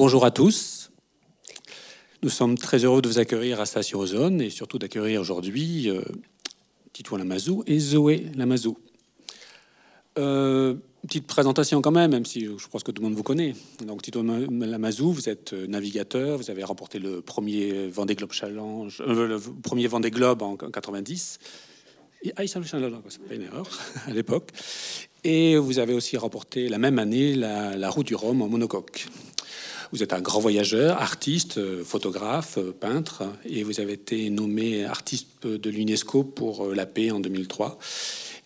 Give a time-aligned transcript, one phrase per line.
[0.00, 0.90] Bonjour à tous.
[2.22, 6.00] Nous sommes très heureux de vous accueillir à Station Ozone et surtout d'accueillir aujourd'hui euh,
[6.94, 8.78] Titouan Lamazou et Zoé Lamazou.
[10.18, 13.54] Euh, petite présentation quand même, même si je pense que tout le monde vous connaît.
[13.84, 19.02] Donc Titouan Lamazou, vous êtes euh, navigateur, vous avez remporté le premier Vendée Globe Challenge,
[19.06, 21.38] euh, le premier Vendée Globe en 90.
[22.22, 23.68] Et, ah, c'est pas une erreur
[24.06, 24.48] à l'époque.
[25.24, 29.06] Et vous avez aussi remporté la même année la, la route du Rhum en monocoque.
[29.92, 34.84] Vous êtes un grand voyageur, artiste, euh, photographe, euh, peintre, et vous avez été nommé
[34.84, 37.76] artiste de l'UNESCO pour euh, la paix en 2003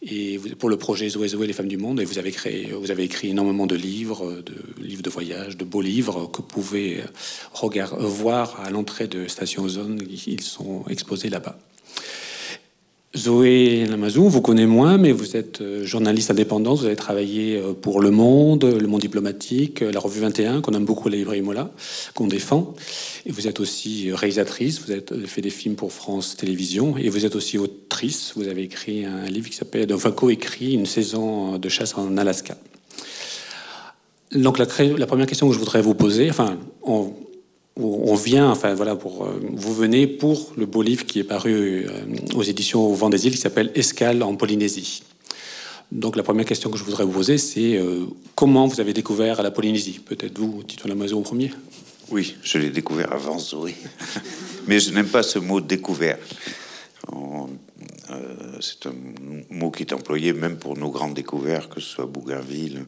[0.07, 2.91] et pour le projet Zoé Zoé les femmes du monde et vous avez créé vous
[2.91, 7.03] avez écrit énormément de livres de livres de voyage de beaux livres que vous pouvez
[7.53, 11.59] regarder, voir à l'entrée de Station Zone ils sont exposés là-bas
[13.17, 16.81] Zoé Lamazou, vous connaissez moins, mais vous êtes euh, journaliste indépendante.
[16.81, 20.73] Vous avez travaillé euh, pour Le Monde, Le Monde diplomatique, euh, la Revue 21, qu'on
[20.73, 21.71] aime beaucoup, la librairie Mola,
[22.15, 22.75] qu'on défend.
[23.25, 24.81] Et vous êtes aussi réalisatrice.
[24.81, 26.97] Vous avez fait des films pour France Télévisions.
[26.97, 28.33] Et vous êtes aussi autrice.
[28.35, 32.59] Vous avez écrit un livre qui s'appelle, enfin, co-écrit une saison de chasse en Alaska.
[34.33, 34.67] Donc la,
[34.99, 37.13] la, première question que je voudrais vous poser, enfin, on,
[37.77, 41.87] on vient, enfin voilà, pour, euh, vous venez pour le beau livre qui est paru
[41.87, 45.03] euh, aux éditions au Vent des Îles qui s'appelle Escale en Polynésie.
[45.91, 49.43] Donc la première question que je voudrais vous poser, c'est euh, comment vous avez découvert
[49.43, 49.99] la Polynésie?
[49.99, 51.51] Peut-être vous, Tito Lamazo, au premier
[52.11, 53.75] Oui, je l'ai découvert avant Zoé.
[54.69, 56.19] Mais je n'aime pas ce mot découvert.
[58.61, 58.95] c'est un
[59.51, 62.87] mot qui est employé même pour nos grandes découvertes, que ce soit Bougainville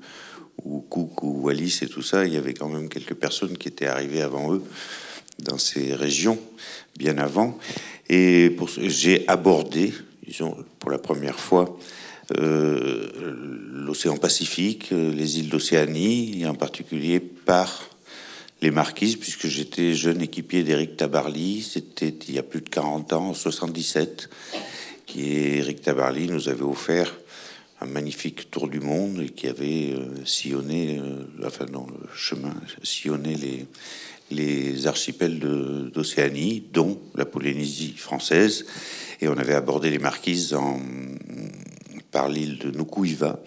[0.66, 3.68] ou Cook ou Wallis et tout ça, il y avait quand même quelques personnes qui
[3.68, 4.62] étaient arrivées avant eux
[5.38, 6.38] dans ces régions,
[6.98, 7.58] bien avant.
[8.08, 9.92] Et j'ai abordé,
[10.26, 11.78] disons, pour la première fois,
[12.38, 13.08] euh,
[13.72, 17.90] l'océan Pacifique, les îles d'Océanie, et en particulier par
[18.62, 23.12] les marquises, puisque j'étais jeune équipier d'Éric Tabarly, c'était il y a plus de 40
[23.12, 24.30] ans, en 77,
[25.04, 27.14] qui Éric Tabarly nous avait offert
[27.80, 32.54] un magnifique tour du monde et qui avait euh, sillonné, euh, enfin dans le chemin,
[32.82, 33.66] sillonné les,
[34.30, 38.66] les archipels d'Océanie, dont la Polynésie française,
[39.20, 40.80] et on avait abordé les marquises en,
[42.10, 43.40] par l'île de Nukuiva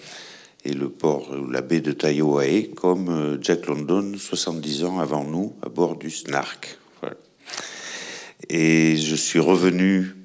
[0.66, 5.54] et le port, la baie de Taiohae, comme euh, Jack London, 70 ans avant nous,
[5.64, 6.78] à bord du Snark.
[8.50, 10.16] Et je suis revenu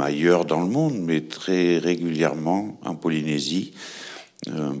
[0.00, 3.72] ailleurs dans le monde, mais très régulièrement en Polynésie.
[4.48, 4.72] Euh,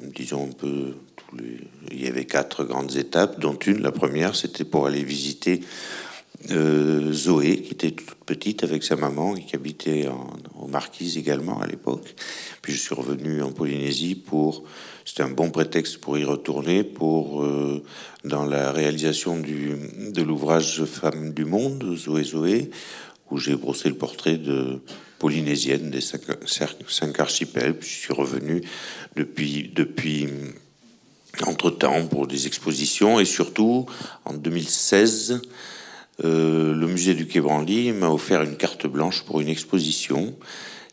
[0.00, 0.94] disons un peu,
[1.90, 5.60] il y avait quatre grandes étapes, dont une, la première, c'était pour aller visiter
[6.50, 10.70] euh, Zoé, qui était toute petite avec sa maman et qui habitait en, aux
[11.16, 12.14] également à l'époque.
[12.60, 14.64] Puis je suis revenu en Polynésie pour,
[15.04, 17.82] c'était un bon prétexte pour y retourner, pour euh,
[18.24, 19.72] dans la réalisation du,
[20.10, 22.70] de l'ouvrage Femmes du monde, Zoé Zoé,
[23.30, 24.80] où j'ai brossé le portrait de
[25.18, 27.76] polynésienne des cinq, archipels.
[27.78, 28.62] Puis je suis revenu
[29.16, 30.28] depuis, depuis
[31.46, 33.86] entre-temps pour des expositions et surtout
[34.24, 35.40] en 2016,
[36.24, 40.34] euh, le musée du Quai Branly m'a offert une carte blanche pour une exposition.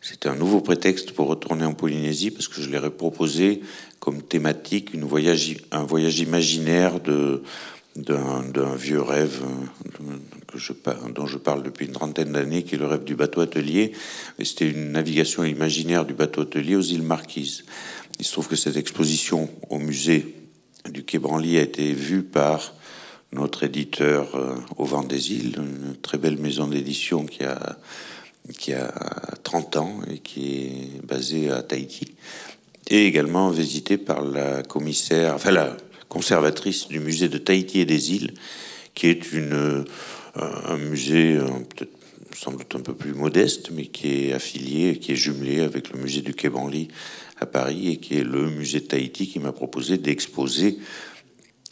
[0.00, 3.60] C'était un nouveau prétexte pour retourner en Polynésie parce que je leur ai proposé
[4.00, 7.42] comme thématique une voyage, un voyage imaginaire de
[7.96, 13.04] d'un vieux rêve euh, dont je parle depuis une trentaine d'années, qui est le rêve
[13.04, 13.92] du bateau atelier.
[14.42, 17.64] C'était une navigation imaginaire du bateau atelier aux îles Marquises.
[18.18, 20.34] Il se trouve que cette exposition au musée
[20.88, 22.74] du Quai Branly a été vue par
[23.32, 27.78] notre éditeur euh, au vent des îles, une très belle maison d'édition qui a,
[28.58, 28.92] qui a
[29.42, 32.14] 30 ans et qui est basée à Tahiti,
[32.88, 35.50] et également visitée par la commissaire, enfin
[36.12, 38.34] conservatrice du musée de Tahiti et des îles,
[38.94, 39.82] qui est euh,
[40.36, 41.96] un musée euh, peut-être
[42.36, 45.98] sans doute un peu plus modeste, mais qui est affilié, qui est jumelé avec le
[45.98, 46.88] musée du Quai Branly
[47.40, 50.78] à Paris et qui est le musée de Tahiti qui m'a proposé d'exposer,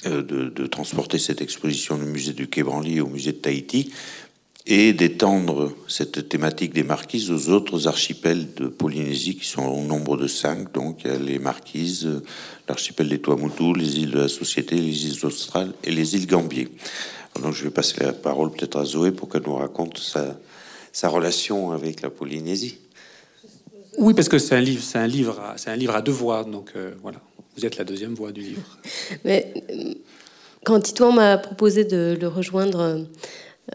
[0.06, 3.92] euh, de, de, transporter cette exposition du musée du Quai Branly au musée de Tahiti
[4.66, 10.16] et d'étendre cette thématique des marquises aux autres archipels de Polynésie qui sont au nombre
[10.16, 10.72] de cinq.
[10.72, 12.08] Donc il y a les marquises,
[12.68, 16.68] l'archipel des Tuamotu, les îles de la Société, les îles australes et les îles Gambier.
[17.42, 20.38] Donc je vais passer la parole peut-être à Zoé pour qu'elle nous raconte sa,
[20.92, 22.78] sa relation avec la Polynésie.
[23.98, 26.44] Oui, parce que c'est un livre, c'est un livre, c'est un livre à deux voix.
[26.44, 27.20] Donc euh, voilà,
[27.56, 28.78] vous êtes la deuxième voix du livre.
[29.24, 29.94] Mais euh,
[30.64, 33.06] quand Titouan m'a proposé de le rejoindre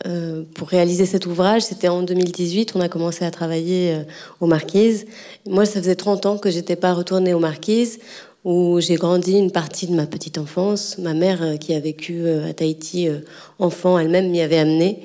[0.06, 1.62] euh, pour réaliser cet ouvrage.
[1.63, 4.03] C'était en 2018, on a commencé à travailler euh,
[4.42, 5.06] aux Marquises.
[5.45, 8.00] Moi, ça faisait 30 ans que j'étais pas retournée aux Marquises.
[8.44, 10.97] où j'ai grandi une partie de ma petite enfance.
[11.00, 13.09] Ma mère, qui a vécu à Tahiti
[13.57, 15.00] enfant, elle-même m'y avait amené.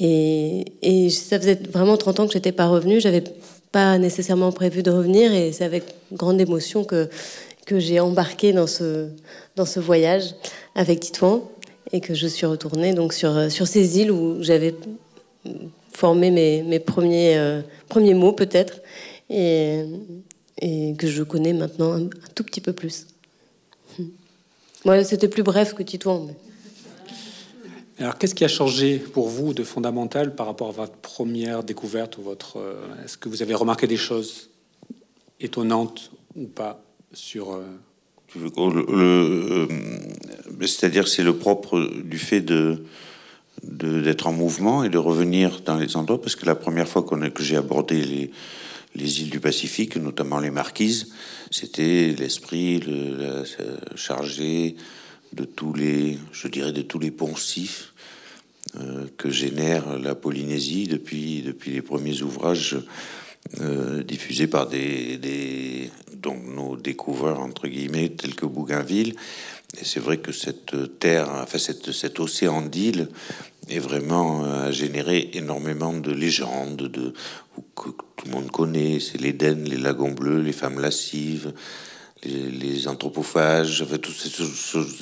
[0.00, 3.00] Et, ça faisait vraiment 30 ans que j'étais pas revenue.
[3.00, 3.22] J'avais
[3.70, 7.08] pas nécessairement prévu de revenir et c'est avec grande émotion que,
[7.66, 9.08] que j'ai embarqué dans ce,
[9.56, 10.34] dans ce voyage
[10.74, 11.48] avec Titouan
[11.92, 14.74] et que je suis retournée donc sur, sur ces îles où j'avais
[15.92, 18.80] formé mes, mes premiers, euh, premiers mots peut-être
[19.28, 19.84] et,
[20.60, 23.06] et, que je connais maintenant un, tout petit peu plus.
[24.84, 26.26] Moi, c'était plus bref que Titouan.
[26.26, 26.36] Mais...
[27.98, 32.16] Alors, qu'est-ce qui a changé pour vous de fondamental par rapport à votre première découverte
[32.16, 34.48] ou votre euh, Est-ce que vous avez remarqué des choses
[35.38, 36.82] étonnantes ou pas
[37.12, 37.62] sur euh,
[38.36, 39.68] euh,
[40.60, 42.44] C'est-à-dire, c'est le propre du fait
[43.62, 47.42] d'être en mouvement et de revenir dans les endroits, parce que la première fois que
[47.42, 48.30] j'ai abordé les,
[48.94, 51.12] les îles du Pacifique, notamment les Marquises,
[51.50, 53.44] c'était l'esprit le,
[53.94, 54.76] chargé
[55.32, 57.92] de tous les, je dirais, de tous les poncifs
[58.78, 62.76] euh, que génère la Polynésie depuis, les premiers ouvrages
[63.60, 65.90] euh, diffusés par des,
[66.46, 69.14] nos découvreurs entre guillemets tels que Bougainville.
[69.78, 73.08] Et c'est vrai que cette terre, enfin cette, cet océan d'îles
[73.68, 77.14] est vraiment euh, a généré énormément de légendes de
[77.76, 78.98] que tout le monde connaît.
[79.00, 81.52] C'est l'Éden, les lagons bleus, les femmes lascives,
[82.24, 84.98] les, anthropophages, enfin, toutes ces choses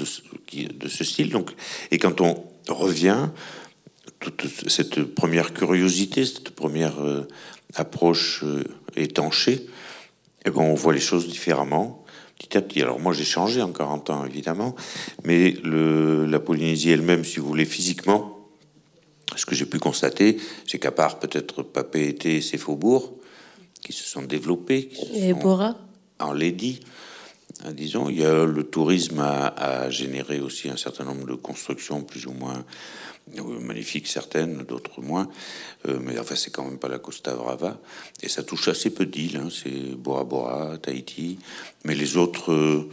[0.53, 1.31] de, de, ce style.
[1.31, 1.50] Donc,
[1.91, 3.31] et quand on revient,
[4.21, 7.26] toute cette première curiosité, cette première euh,
[7.75, 8.64] approche euh,
[8.97, 9.67] étanchée,
[10.44, 12.05] eh ben, on voit les choses différemment.
[12.38, 12.82] Petit à petit.
[12.82, 14.75] Alors moi j'ai changé en 40 ans évidemment,
[15.25, 18.38] mais le, la Polynésie elle-même, si vous voulez, physiquement,
[19.37, 23.12] ce que j'ai pu constater, c'est qu'à part peut-être Papé-Été et ses faubourgs,
[23.82, 25.76] qui se sont développés, qui et Bora?
[26.35, 26.87] Lady, hein,
[27.72, 32.26] disons, il y a le tourisme a, généré aussi un certain nombre de constructions plus
[32.26, 32.64] ou moins
[33.37, 35.28] euh, magnifiques, certaines, d'autres moins.
[35.87, 37.78] Euh, mais enfin, c'est quand même pas la Costa Brava.
[38.22, 39.37] Et ça touche assez peu d'îles.
[39.37, 41.38] Hein, c'est Bora Bora, Tahiti.
[41.84, 42.88] Mais les autres euh,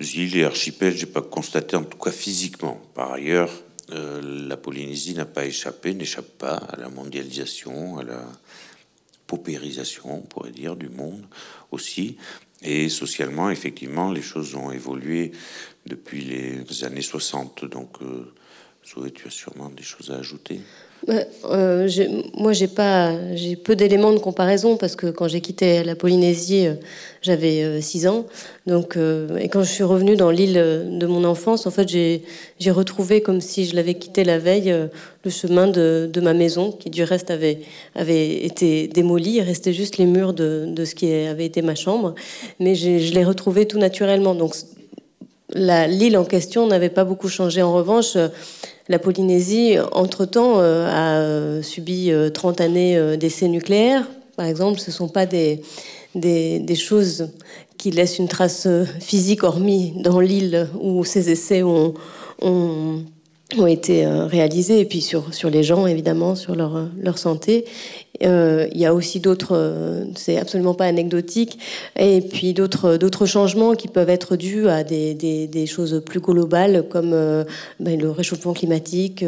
[0.00, 2.80] îles et archipels, j'ai pas constaté, en tout cas physiquement.
[2.94, 3.50] Par ailleurs,
[3.90, 8.26] la Polynésie n'a pas échappé, n'échappe pas à la mondialisation, à la
[9.26, 11.24] paupérisation, on pourrait dire, du monde
[12.62, 15.32] Et socialement, effectivement, les choses ont évolué
[15.86, 17.66] depuis les années 60.
[17.66, 18.32] Donc, euh,
[18.82, 20.60] tu as sûrement des choses à ajouter?
[21.08, 21.88] Euh,
[22.36, 26.66] moi, j'ai pas, j'ai peu d'éléments de comparaison parce que quand j'ai quitté la Polynésie,
[26.66, 26.74] euh,
[27.22, 28.26] j'avais 6 ans.
[28.66, 32.22] Donc, et quand je suis revenue dans l'île de mon enfance, en fait, j'ai,
[32.70, 34.74] retrouvé comme si je l'avais quitté la veille
[35.24, 37.60] le chemin de, de, ma maison, qui du reste avait,
[37.94, 39.36] avait été démoli.
[39.36, 42.14] Il restait juste les murs de, de ce qui avait été ma chambre,
[42.60, 44.34] mais je l'ai retrouvé tout naturellement.
[44.34, 44.54] Donc,
[45.54, 47.62] l'île en question n'avait pas beaucoup changé.
[47.62, 48.16] En revanche,
[48.88, 54.06] la Polynésie, entre-temps, euh, a euh, subi 30 euh, années d'essais nucléaires.
[54.36, 55.62] Par exemple, ce ne sont pas des,
[56.14, 57.30] des, choses
[57.78, 58.68] qui laissent une trace
[59.00, 61.94] physique, hormis dans l'île où ces essais ont,
[62.42, 63.04] ont
[63.58, 67.66] ont été euh, réalisés, et puis sur, sur les gens, évidemment, sur leur, leur santé.
[68.22, 71.58] Euh, il y a aussi d'autres, euh, c'est absolument pas anecdotique,
[71.98, 77.10] et puis d'autres, changements qui peuvent être dus à des, des, choses plus globales, comme
[77.80, 79.24] ben, le réchauffement climatique,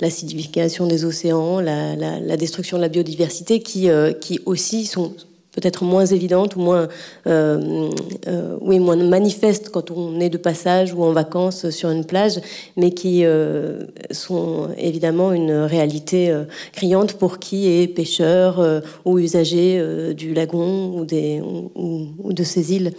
[0.00, 3.88] l'acidification des océans, la, la, la, destruction de la biodiversité, qui,
[4.20, 5.14] qui aussi sont
[5.54, 6.88] peut-être moins évidente ou moins,
[7.26, 7.90] euh,
[8.26, 12.40] euh, oui, moins manifeste quand on est de passage ou en vacances sur une plage,
[12.76, 16.34] mais qui euh, sont évidemment une réalité
[16.72, 22.92] criante pour qui est pêcheur ou usager du lagon ou, des, ou, de ces îles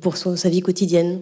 [0.00, 1.20] pour sa vie quotidienne.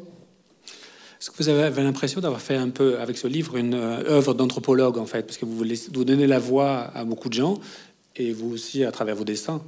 [1.20, 4.98] Est-ce que vous avez l'impression d'avoir fait un peu, avec ce livre, une œuvre d'anthropologue,
[4.98, 5.22] en fait?
[5.22, 5.62] Parce que vous,
[5.92, 7.58] vous donnez la voix à beaucoup de gens,
[8.16, 9.62] et vous aussi à travers vos dessins.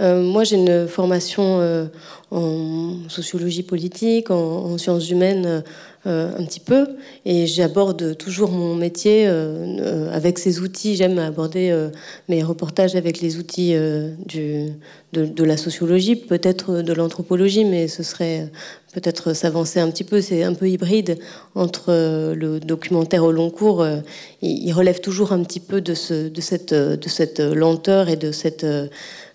[0.00, 1.86] Euh, moi, j'ai une formation euh,
[2.30, 5.62] en sociologie politique, en, sciences humaines
[6.06, 6.86] euh, un petit peu,
[7.26, 10.96] et j'aborde toujours mon métier avec ces outils.
[10.96, 11.88] J'aime aborder
[12.28, 18.50] mes reportages avec les outils de, la sociologie, peut-être de l'anthropologie, mais ce serait
[18.92, 20.20] peut-être s'avancer un petit peu.
[20.20, 21.18] C'est un peu hybride
[21.54, 21.92] entre
[22.34, 23.86] le documentaire au long cours.
[24.42, 28.32] il, relève toujours un petit peu de, ce, de, cette, de cette lenteur et de
[28.32, 28.64] cette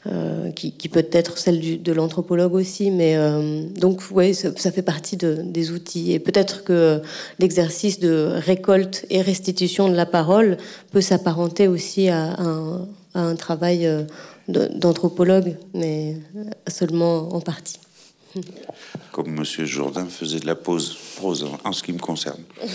[0.10, 2.92] euh, qui, peut être celle du, de l'anthropologue aussi.
[2.92, 6.14] Mais euh, donc, oui, ça, fait partie de, des outils.
[6.14, 7.02] Et peut-être que
[7.40, 10.58] l'exercice de récolte et restitution de la parole
[10.92, 14.04] peut s'apparenter aussi à un, à un travail euh,
[14.48, 16.16] d'anthropologue, mais
[16.68, 17.80] seulement en partie.
[19.12, 22.42] Comme Monsieur Jourdain faisait de la pause, prose en, ce qui me concerne.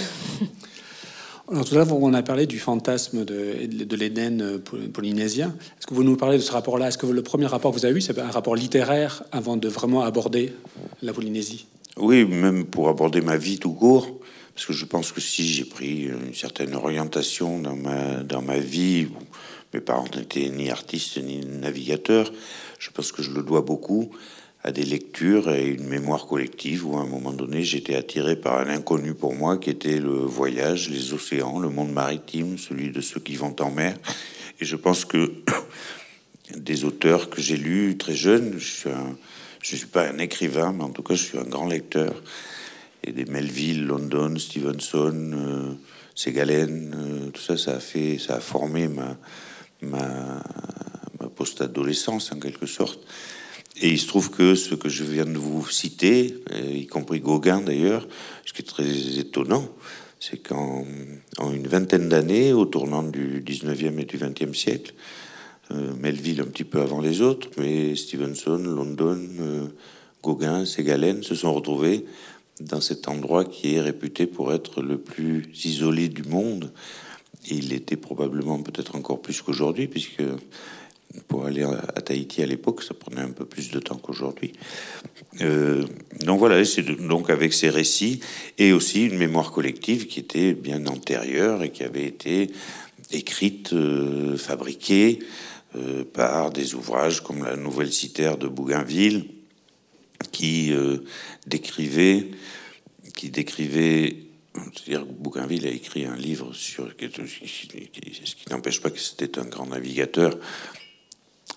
[1.50, 4.58] Alors tout à l'heure, on a parlé du fantasme de, de l'Éden euh,
[4.92, 5.54] polynésien.
[5.78, 6.88] Est-ce que vous nous parlez de ce rapport-là?
[6.88, 9.68] Est-ce que le premier rapport que vous avez eu, c'est un rapport littéraire avant de
[9.68, 10.54] vraiment aborder
[11.02, 11.66] la Polynésie?
[11.98, 14.08] Oui, même pour aborder ma vie tout court.
[14.54, 18.58] Parce que je pense que si j'ai pris une certaine orientation dans ma, dans ma
[18.58, 19.08] vie,
[19.74, 22.32] mes parents n'étaient ni artistes ni navigateurs,
[22.78, 24.10] je pense que je le dois beaucoup
[24.64, 28.60] à des lectures et une mémoire collective où à un moment donné j'étais attiré par
[28.60, 33.00] un inconnu pour moi qui était le voyage, les océans, le monde maritime, celui de
[33.00, 33.96] ceux qui vont en mer.
[34.60, 35.32] Et je pense que
[36.56, 38.88] des auteurs que j'ai lus très jeunes, je
[39.62, 42.20] je suis pas un écrivain, mais en tout cas je suis un grand lecteur.
[43.04, 45.72] Et des Melville, London, Stevenson, euh,
[46.14, 49.16] Segalen, euh, tout ça, ça a fait, ça a formé ma,
[49.80, 50.42] ma,
[51.20, 53.00] ma post-adolescence en quelque sorte.
[53.82, 57.18] Et il se trouve que ce que je viens de vous citer, euh, y compris
[57.18, 58.06] Gauguin d'ailleurs,
[58.46, 59.68] ce qui est très étonnant,
[60.20, 60.86] c'est qu'en
[61.38, 64.94] en une vingtaine d'années, au tournant du 19e et du 20e siècle,
[65.72, 69.66] euh, Melville un petit peu avant les autres, mais Stevenson, London, euh,
[70.22, 72.04] Gauguin, Ségalen se sont retrouvés
[72.60, 76.70] dans cet endroit qui est réputé pour être le plus isolé du monde.
[77.50, 80.22] Il était probablement peut-être encore plus qu'aujourd'hui, puisque
[81.28, 84.52] pour aller à Tahiti à l'époque, ça prenait un peu plus de temps qu'aujourd'hui.
[85.40, 85.84] Euh,
[86.24, 88.20] donc voilà, c'est donc avec ces récits
[88.58, 92.50] et aussi une mémoire collective qui était bien antérieure et qui avait été
[93.10, 95.18] écrite, euh, fabriquée
[95.76, 99.26] euh, par des ouvrages comme la Nouvelle Citaire de Bougainville,
[100.30, 100.72] qui
[101.46, 102.28] décrivait,
[103.16, 104.16] qui décrivait
[104.54, 109.46] c'est-à-dire que Bougainville a écrit un livre sur ce qui n'empêche pas que c'était un
[109.46, 110.38] grand navigateur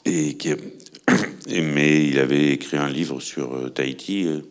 [0.05, 0.53] et qui,
[1.47, 4.25] mais il avait écrit un livre sur euh, Tahiti.
[4.25, 4.41] Euh,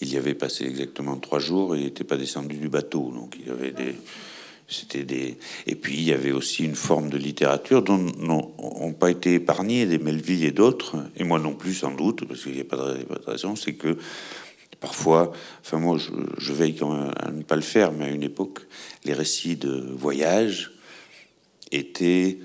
[0.00, 3.10] il y avait passé exactement trois jours et n'était pas descendu du bateau.
[3.12, 3.96] Donc il y avait des,
[4.68, 9.10] c'était des, et puis il y avait aussi une forme de littérature dont n'ont pas
[9.10, 12.60] été épargnés des Melville et d'autres, et moi non plus sans doute, parce qu'il n'y
[12.60, 13.56] a pas de, raison.
[13.56, 13.98] C'est que
[14.78, 18.10] parfois, enfin moi je, je, veille quand même à ne pas le faire, mais à
[18.10, 18.60] une époque,
[19.04, 20.72] les récits de voyage
[21.72, 22.38] étaient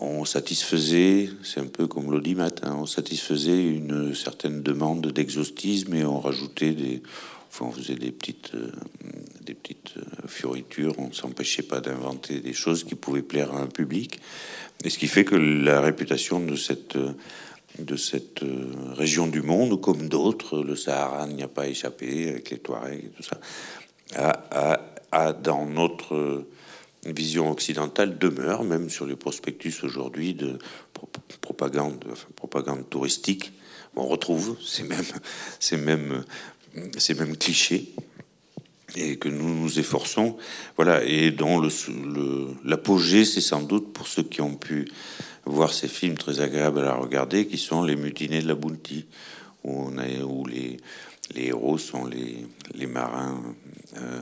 [0.00, 6.04] on satisfaisait, c'est un peu comme l'audimat, hein, on satisfaisait une certaine demande d'exhaustisme et
[6.04, 7.02] on rajoutait des,
[7.50, 8.70] enfin, on faisait des petites, euh,
[9.40, 13.66] des petites euh, fioritures, on s'empêchait pas d'inventer des choses qui pouvaient plaire à un
[13.66, 14.20] public,
[14.84, 16.96] et ce qui fait que la réputation de cette
[17.78, 22.50] de cette euh, région du monde, comme d'autres, le Sahara n'y a pas échappé avec
[22.50, 23.38] les Touaregs et tout ça,
[25.12, 26.44] a dans notre
[27.12, 30.58] vision occidentale demeure, même sur les prospectus aujourd'hui de
[31.40, 32.04] propagande,
[32.36, 33.52] propagande touristique.
[33.96, 35.04] On retrouve ces mêmes,
[35.60, 36.24] ces mêmes,
[36.96, 37.92] ces mêmes clichés
[38.96, 40.36] et que nous nous efforçons,
[40.76, 41.68] voilà, et dont le,
[42.64, 44.88] l'apogée, c'est sans doute pour ceux qui ont pu
[45.44, 49.06] voir ces films très agréables à regarder, qui sont les mutinés de la Bounty,
[49.64, 50.78] où, on a, où les,
[51.34, 53.42] les héros sont les, les marins
[53.96, 54.20] euh,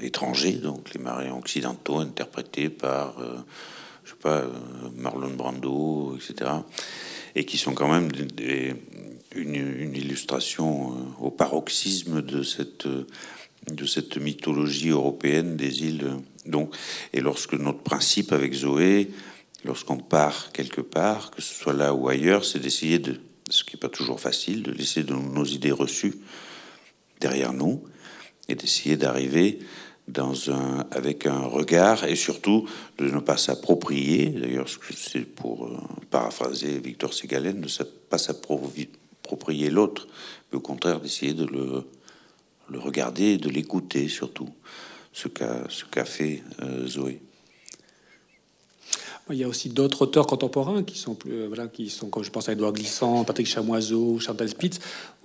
[0.00, 3.36] étrangers, donc les marins occidentaux interprétés par, euh,
[4.04, 4.50] je sais pas, euh,
[4.96, 6.50] Marlon Brando, etc.,
[7.34, 8.10] et qui sont quand même
[9.34, 12.88] une, une, illustration euh, au paroxysme de cette
[13.70, 16.12] de cette mythologie européenne des îles.
[16.46, 16.74] Donc,
[17.12, 19.10] et lorsque notre principe avec Zoé,
[19.64, 23.76] lorsqu'on part quelque part, que ce soit là ou ailleurs, c'est d'essayer de, ce qui
[23.76, 26.14] n'est pas toujours facile, de laisser de nos idées reçues
[27.20, 27.84] derrière nous
[28.48, 29.58] et d'essayer d'arriver
[30.08, 35.76] dans un, avec un regard et surtout de ne pas s'approprier, d'ailleurs c'est pour euh,
[36.10, 40.08] paraphraser Victor Ségalen, de ne pas s'approprier l'autre,
[40.50, 41.84] mais au contraire d'essayer de le,
[42.70, 44.48] le regarder de l'écouter surtout,
[45.12, 47.20] ce qu'a ce fait euh, Zoé.
[49.30, 52.24] Il y a aussi d'autres auteurs contemporains qui sont plus, euh, voilà, qui sont, comme
[52.24, 54.78] je pense à Edouard Glissant, Patrick Chamoiseau, Chantal Spitz,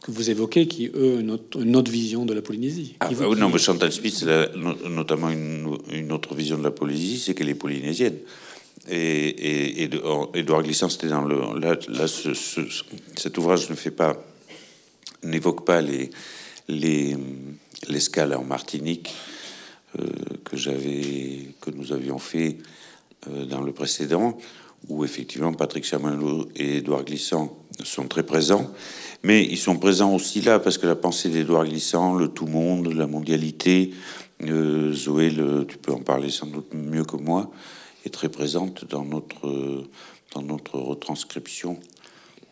[0.04, 2.96] que vous évoquez, qui eux, une autre, une autre vision de la Polynésie.
[3.00, 4.48] Ah, bah, non, mais Chantal Spitz, a
[4.90, 8.18] notamment une, une, autre vision de la Polynésie, c'est qu'elle est polynésienne.
[8.90, 11.60] Et, et, Glissant, c'était dans le.
[11.60, 12.62] Là, là ce, ce,
[13.16, 14.22] cet ouvrage ne fait pas,
[15.24, 16.10] n'évoque pas les,
[16.68, 17.16] les,
[17.88, 19.10] l'escale en Martinique
[20.00, 20.06] euh,
[20.44, 22.58] que j'avais, que nous avions fait
[23.28, 24.38] dans le précédent,
[24.90, 28.72] où effectivement Patrick Chamalot et Édouard Glissant sont très présents,
[29.24, 32.94] mais ils sont présents aussi là parce que la pensée d'Édouard Glissant, le tout monde,
[32.94, 33.94] la mondialité,
[34.42, 35.34] euh, Zoé,
[35.68, 37.52] tu peux en parler sans doute mieux que moi,
[38.06, 39.86] est très présente dans notre,
[40.34, 41.80] dans notre retranscription,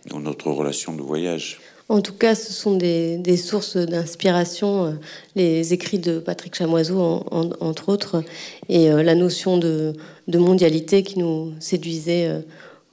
[0.07, 1.59] dans notre relation de voyage.
[1.91, 4.97] En tout cas, ce sont des, sources d'inspiration,
[5.35, 7.25] les écrits de Patrick Chamoiseau,
[7.59, 8.23] entre autres,
[8.69, 9.93] et la notion de,
[10.27, 12.43] de, mondialité qui nous séduisait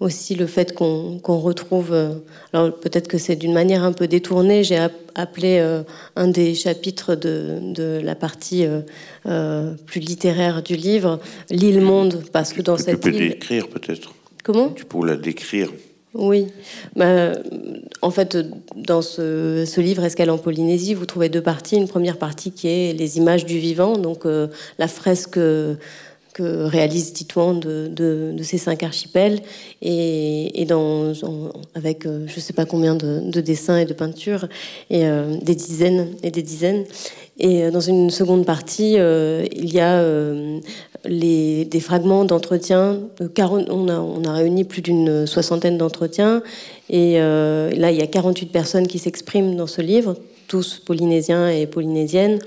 [0.01, 2.15] aussi le fait qu'on retrouve, euh,
[2.53, 4.79] alors peut-être que c'est d'une manière un peu détournée, j'ai
[5.15, 5.83] appelé euh,
[6.15, 8.65] un des chapitres de, la partie
[9.27, 13.31] euh, plus littéraire du livre l'île monde, parce que dans cette tu peux île...
[13.31, 14.15] décrire peut-être?
[14.45, 14.69] Comment?
[14.69, 15.71] Tu peux la décrire?
[16.15, 16.47] Oui.
[16.97, 17.33] Bah,
[18.03, 18.39] en fait,
[18.75, 21.77] dans ce, ce, livre Escale en Polynésie, vous trouvez deux parties.
[21.77, 25.39] Une première partie qui est les images du vivant, donc la fresque
[26.39, 29.41] que réalise Titouan de, ces cinq archipels
[29.83, 30.67] et,
[31.75, 34.47] avec euh, je ne sais pas combien de, dessins et de peintures
[34.89, 36.85] et euh, des dizaines et des dizaines.
[37.39, 40.03] Et euh, dans une seconde partie, il y a
[41.05, 43.01] les, des fragments d'entretien.
[43.41, 46.43] On a, on a réuni plus d'une soixantaine d'entretiens
[46.91, 50.17] et là, il y a 48 personnes qui s'expriment dans ce livre,
[50.49, 52.41] tous polynésiens et polynésiennes.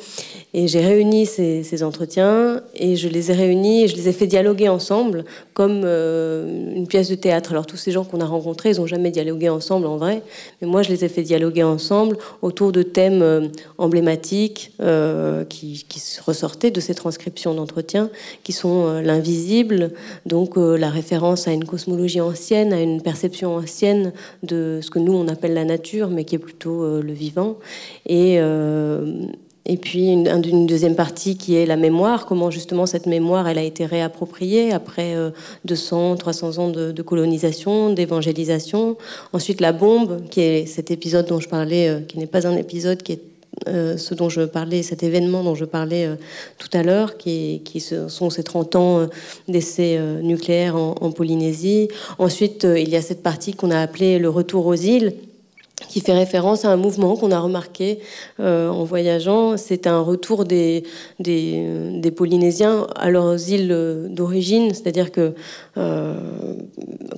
[0.53, 4.27] Et j'ai réuni ces, entretiens et je les ai réunis et je les ai fait
[4.27, 7.51] dialoguer ensemble comme euh, une pièce de théâtre.
[7.51, 10.21] Alors tous ces gens qu'on a rencontrés, ils n'ont jamais dialogué ensemble en vrai,
[10.61, 15.85] mais moi je les ai fait dialoguer ensemble autour de thèmes euh, emblématiques euh, qui,
[15.87, 18.09] qui, ressortaient de ces transcriptions d'entretiens,
[18.43, 19.91] qui sont l'invisible,
[20.25, 24.11] donc la référence à une cosmologie ancienne, à une perception ancienne
[24.43, 27.57] de ce que nous on appelle la nature, mais qui est plutôt le vivant,
[28.07, 28.39] et
[29.65, 33.63] et puis une, deuxième partie qui est la mémoire, comment justement cette mémoire elle a
[33.63, 35.15] été réappropriée après
[35.65, 38.97] 200, euh, 300 ans de, colonisation, d'évangélisation.
[39.33, 42.57] Ensuite la bombe, qui est cet épisode dont je parlais, euh, qui n'est pas un
[42.57, 43.21] épisode, qui est
[43.67, 46.09] euh, ce dont je parlais, cet événement dont je parlais
[46.57, 47.61] tout à l'heure, qui,
[48.07, 49.07] sont ces 30 ans
[49.47, 51.89] d'essais nucléaires en, Polynésie.
[52.17, 55.13] Ensuite, il y a cette partie qu'on a appelée le retour aux îles,
[55.87, 57.99] qui fait référence à un mouvement qu'on a remarqué
[58.39, 59.57] euh, en voyageant.
[59.57, 60.83] C'est un retour des,
[62.15, 65.33] Polynésiens à leurs îles d'origine, c'est-à-dire que,
[65.77, 66.13] euh,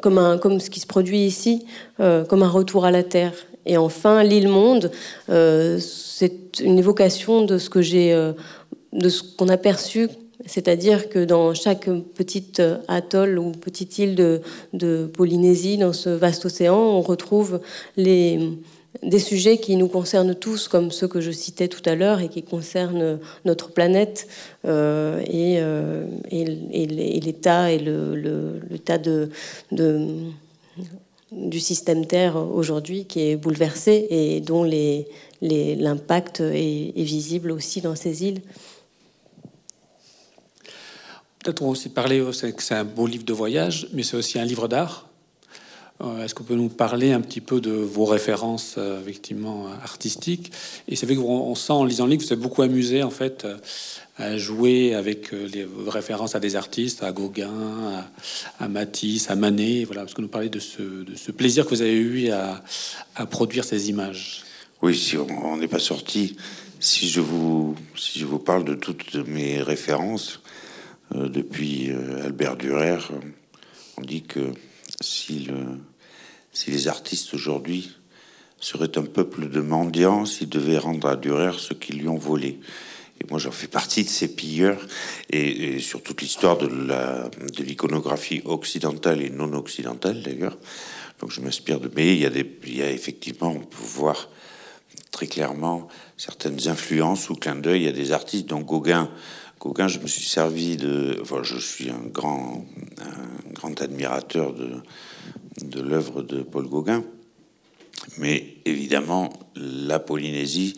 [0.02, 1.66] comme ce qui se produit ici,
[2.00, 3.34] euh, comme un retour à la Terre.
[3.66, 4.92] Et enfin, l'île Monde,
[5.28, 8.14] c'est une évocation de ce que j'ai,
[8.92, 10.10] de ce qu'on a perçu
[10.46, 14.16] c'est-à-dire que dans chaque petite atoll ou petite île
[14.74, 17.62] de, Polynésie, dans ce vaste océan, on retrouve
[17.98, 22.30] des sujets qui nous concernent tous, comme ceux que je citais tout à l'heure et
[22.30, 24.28] qui concernent notre planète
[24.66, 29.30] euh, et, euh, l'état et le, tas de,
[31.32, 34.64] du système Terre aujourd'hui qui est bouleversé et dont
[35.42, 38.42] l'impact est visible aussi dans ces îles.
[41.44, 44.40] Peut-être on aussi parler euh, que c'est un beau livre de voyage, mais c'est aussi
[44.40, 45.10] un livre d'art.
[46.00, 50.54] Euh, est-ce qu'on peut nous parler un petit peu de vos références euh, effectivement artistiques?
[50.88, 53.10] Et c'est vrai qu'on sent en lisant le livre que vous êtes beaucoup amusé en
[53.10, 53.46] fait
[54.18, 58.06] à jouer avec les références à des artistes, à Gauguin,
[58.60, 59.84] à, Matisse, à Manet.
[59.84, 62.64] Voilà, parce que nous parlez de ce, de ce plaisir que vous avez eu à,
[63.16, 64.44] à produire ces images?
[64.82, 66.38] Oui, si on n'est pas sorti,
[66.80, 70.42] si je vous si je vous parle de toutes mes références,
[71.14, 72.98] depuis euh, Albert Dürer,
[73.98, 74.52] on dit que
[75.02, 75.48] si,
[76.68, 77.92] les artistes aujourd'hui
[78.60, 82.60] seraient un peuple de mendiants, s'ils devaient rendre à Dürer ce qu'ils lui ont volé.
[83.22, 84.86] Et moi, j'en fais partie de ces pilleurs.
[85.30, 90.58] Et, sur toute l'histoire de l'iconographie occidentale et non occidentale, d'ailleurs.
[91.20, 91.92] Donc, je m'inspire de.
[91.96, 94.30] Mais il y a il y a effectivement, on peut voir
[95.12, 97.82] très clairement certaines influences ou clin d'œil.
[97.82, 99.10] Il y a des artistes dont Gauguin
[99.64, 101.24] Gauguin, je me suis servi de.
[101.44, 102.66] Je suis un grand,
[103.00, 104.72] un grand admirateur de,
[105.62, 107.02] de l'œuvre de Paul Gauguin.
[108.18, 110.74] Mais évidemment, la Polynésie,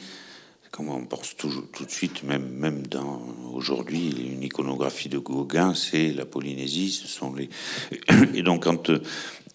[0.69, 5.73] comme on pense toujours, tout de suite, même, même dans aujourd'hui, une iconographie de Gauguin,
[5.73, 6.91] c'est la Polynésie.
[6.91, 7.49] Ce sont les.
[8.35, 8.99] Et donc, quand euh,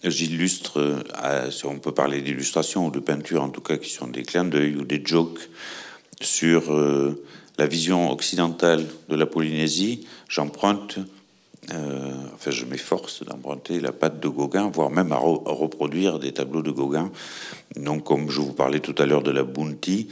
[0.03, 4.23] j'illustre, euh, on peut parler d'illustration ou de peinture, en tout cas, qui sont des
[4.23, 5.49] clins d'œil ou des jokes
[6.19, 6.73] sur.
[6.73, 7.23] Euh,
[7.61, 10.97] la vision occidentale de la Polynésie, j'emprunte,
[11.71, 16.63] euh, enfin je m'efforce d'emprunter la patte de Gauguin, voire même à, reproduire des tableaux
[16.63, 17.11] de Gauguin.
[17.75, 20.07] Donc comme je vous parlais tout à l'heure de la Bounty,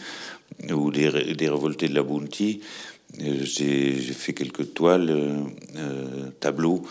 [0.72, 2.62] ou des, révoltés de la Bounty,
[3.20, 6.84] euh, j'ai fait quelques toiles, euh, tableaux,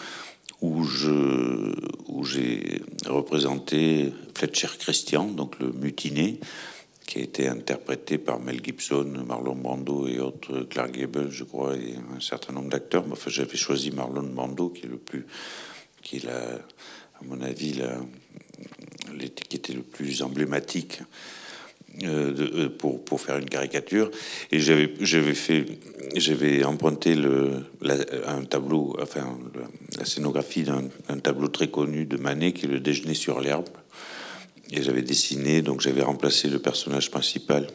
[0.60, 1.72] où je
[2.08, 6.40] où j'ai représenté Fletcher Christian, donc le mutiné,
[7.08, 11.74] qui a été interprété par Mel Gibson, Marlon Brando et autres, Clark Gable, je crois,
[11.74, 13.02] et un certain nombre d'acteurs.
[13.10, 15.24] Enfin, j'avais choisi Marlon Brando, qui est le plus,
[16.02, 17.96] qui est à mon avis, la,
[19.48, 21.00] qui était le plus emblématique
[22.04, 24.10] euh, pour, pour, faire une caricature.
[24.52, 25.64] Et j'avais, j'avais fait,
[26.14, 27.64] j'avais emprunté le,
[28.26, 29.38] un tableau, enfin
[29.96, 33.70] la scénographie d'un, tableau très connu de Manet qui est le Déjeuner sur l'herbe.
[34.70, 37.66] Et j'avais dessiné, donc j'avais remplacé le personnage principal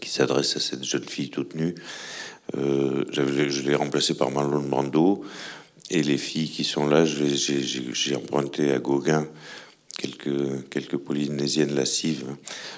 [0.00, 1.74] qui s'adresse à cette jeune fille toute nue.
[2.56, 5.24] Euh, je l'ai remplacé par Marlon Brando.
[5.90, 9.26] Et les filles qui sont là, j'ai emprunté à Gauguin
[10.70, 12.24] quelques, polynésiennes lascives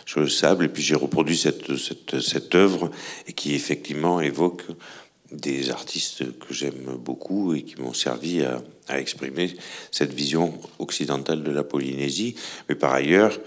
[0.07, 2.91] sur le sable, et puis j'ai reproduit cette, cette, cette, œuvre,
[3.27, 4.62] et qui effectivement évoque
[5.33, 8.62] des artistes que j'aime beaucoup et qui m'ont servi à,
[8.99, 9.57] exprimer
[9.90, 12.35] cette vision occidentale de la Polynésie.
[12.68, 13.38] Mais par ailleurs,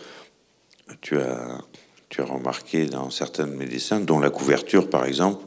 [1.01, 1.61] tu as,
[2.09, 5.45] tu as remarqué dans certains de mes dessins, dont la couverture par exemple,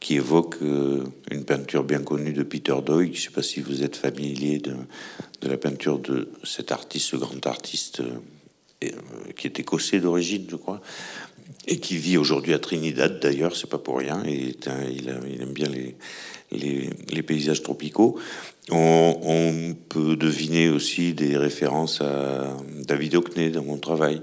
[0.00, 3.06] qui évoque euh, une peinture bien connue de Peter Doig.
[3.06, 4.76] Je ne sais pas si vous êtes familier de,
[5.40, 8.18] de, la peinture de cet artiste, ce grand artiste euh,
[8.84, 10.82] euh, qui est écossais d'origine, je crois,
[11.66, 14.22] et qui vit aujourd'hui à Trinidad d'ailleurs, c'est pas pour rien.
[14.26, 14.54] Et
[14.90, 15.68] il, aime bien
[16.50, 18.18] les, paysages tropicaux.
[18.70, 24.22] On, peut deviner aussi des références à David Hockney dans mon travail,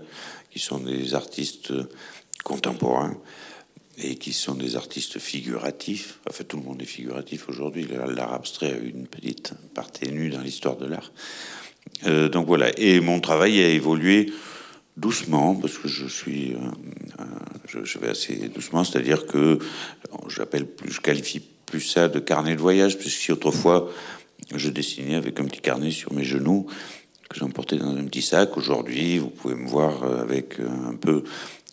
[0.52, 1.74] qui sont des artistes
[2.44, 3.18] contemporains
[3.98, 6.20] et qui sont des artistes figuratifs.
[6.30, 7.88] Enfin, tout le monde est figuratif aujourd'hui.
[8.08, 11.12] L'art abstrait a une petite partie nue dans l'histoire de l'art.
[12.08, 12.72] Euh, donc voilà.
[12.80, 14.32] Et mon travail a évolué
[15.02, 16.58] doucement parce que je suis, euh,
[17.20, 18.84] euh, je, vais assez doucement.
[18.84, 19.60] C'est-à-dire que
[20.28, 23.90] j'appelle plus, je qualifie plus ça de carnet de voyage, puisque si autrefois
[24.56, 26.68] je dessinais avec un petit carnet sur mes genoux
[27.30, 28.58] que j'emportais dans un petit sac.
[28.58, 31.24] Aujourd'hui, vous pouvez me voir avec un peu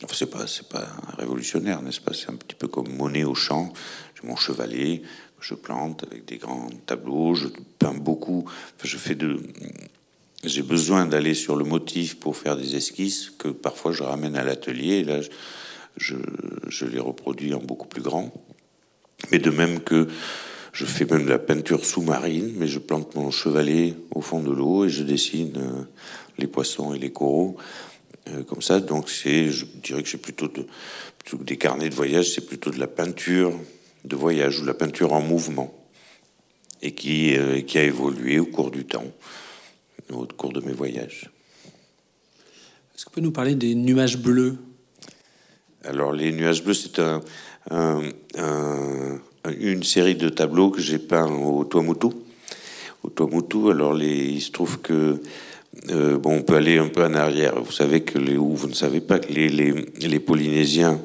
[0.04, 0.86] Enfin, c'est pas, c'est pas
[1.18, 2.14] révolutionnaire, n'est-ce pas?
[2.14, 3.72] C'est un petit peu comme Monet au champ.
[4.14, 5.02] J'ai mon chevalet,
[5.40, 8.48] je plante avec des grands tableaux, je peins beaucoup.
[8.82, 9.40] Je fais de.
[10.44, 14.44] J'ai besoin d'aller sur le motif pour faire des esquisses que parfois je ramène à
[14.44, 15.02] l'atelier.
[15.02, 15.20] Là,
[15.96, 16.14] je,
[16.68, 18.32] je les reproduis en beaucoup plus grand.
[19.32, 20.06] Mais de même que
[20.72, 24.52] je fais même de la peinture sous-marine, mais je plante mon chevalet au fond de
[24.52, 25.82] l'eau et je dessine euh,
[26.38, 27.56] les poissons et les coraux.
[28.30, 28.80] Euh, comme ça.
[28.80, 30.66] Donc c'est, je dirais que c'est plutôt, de,
[31.40, 33.52] des carnets de voyage, c'est plutôt de la peinture
[34.04, 35.74] de voyage ou la peinture en mouvement
[36.82, 39.06] et qui, euh, qui a évolué au cours du temps,
[40.12, 41.30] au cours de mes voyages.
[42.94, 44.56] Est-ce que vous pouvez nous parler des nuages bleus?
[45.84, 47.22] Alors les nuages bleus, c'est un,
[49.58, 52.08] une série de tableaux que j'ai peints au Tuamotu.
[53.02, 55.20] Au Tuamotu, alors les, il se trouve que
[55.90, 57.60] euh, bon, on peut aller un peu en arrière.
[57.62, 61.00] Vous savez que les, ou vous ne savez pas que les, les, les Polynésiens,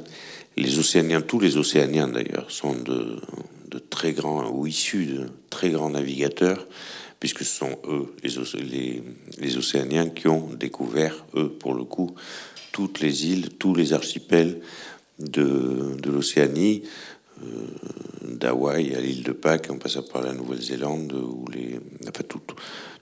[0.58, 3.20] les Océaniens, tous les Océaniens d'ailleurs, sont de,
[3.70, 6.68] de, très grands ou issus de très grands navigateurs,
[7.24, 8.14] puisque ce sont eux,
[9.40, 12.14] les, Océaniens, qui ont découvert, eux, pour le coup,
[12.74, 14.60] toutes les îles, tous les archipels
[15.20, 16.84] de, l'Océanie,
[17.42, 17.46] euh,
[18.24, 22.26] d'Hawaï à l'île de Pâques, en passant par la Nouvelle-Zélande, ou les, enfin,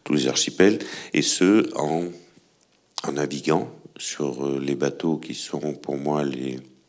[0.03, 0.77] tous les archipels,
[1.15, 2.03] et ce, en,
[3.11, 6.23] naviguant sur euh, les bateaux qui sont pour moi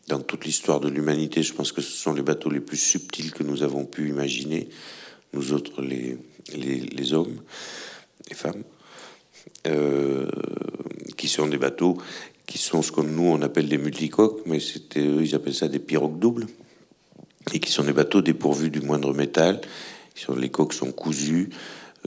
[0.09, 3.33] dans toute l'histoire de l'humanité, je pense que ce sont les bateaux les plus subtils
[3.33, 4.68] que nous avons pu imaginer,
[5.33, 6.18] nous autres les,
[6.55, 7.40] les, hommes,
[8.28, 8.62] les femmes,
[9.66, 10.28] euh,
[11.16, 11.98] qui sont des bateaux
[12.46, 15.68] qui sont ce que nous on appelle des multicoques, mais c'était eux ils appellent ça
[15.68, 16.46] des pirogues doubles,
[17.52, 19.61] et qui sont des bateaux dépourvus du moindre métal.
[20.37, 21.48] Les coques sont cousues,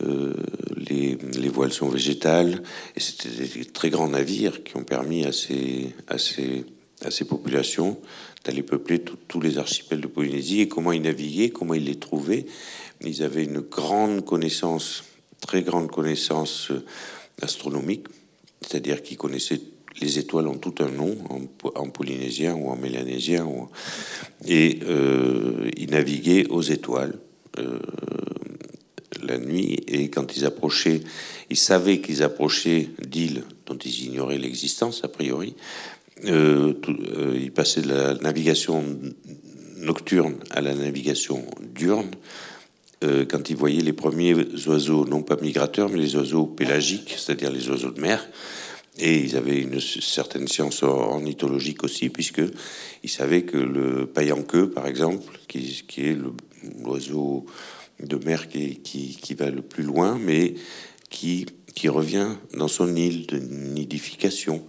[0.03, 0.33] euh,
[0.77, 2.61] les, les, voiles sont végétales,
[2.95, 7.97] et c'était des très grands navires qui ont permis à ces populations
[8.45, 10.61] d'aller peupler tous les archipels de Polynésie.
[10.61, 12.45] Et comment ils naviguaient, comment ils les trouvaient.
[13.01, 15.03] Ils avaient une grande connaissance,
[15.41, 16.85] très grande connaissance euh,
[17.41, 18.07] astronomique,
[18.61, 19.61] c'est-à-dire qu'ils connaissaient
[20.01, 23.47] les étoiles ont tout un nom en, en polynésien ou en mélanésien,
[24.45, 27.17] et euh, ils naviguaient aux étoiles.
[27.59, 27.79] Euh,
[29.23, 31.01] la nuit et quand ils approchaient,
[31.49, 35.55] ils savaient qu'ils approchaient d'îles dont ils ignoraient l'existence a priori.
[36.23, 38.83] Ils passaient de la navigation
[39.77, 42.11] nocturne à la navigation diurne.
[43.05, 44.33] Euh, quand ils voyaient les premiers
[44.67, 48.27] oiseaux, non pas migrateurs, mais les oiseaux pélagiques, c'est-à-dire les oiseaux de mer,
[48.97, 52.41] et ils avaient une certaine science ornithologique aussi, puisque
[53.03, 56.17] ils savaient que le paillanqueux, par exemple, qui, est
[56.83, 57.45] l'oiseau
[57.99, 60.55] de mer qui, va le plus loin, mais
[61.09, 61.45] qui,
[61.87, 64.65] revient dans son île de nidification.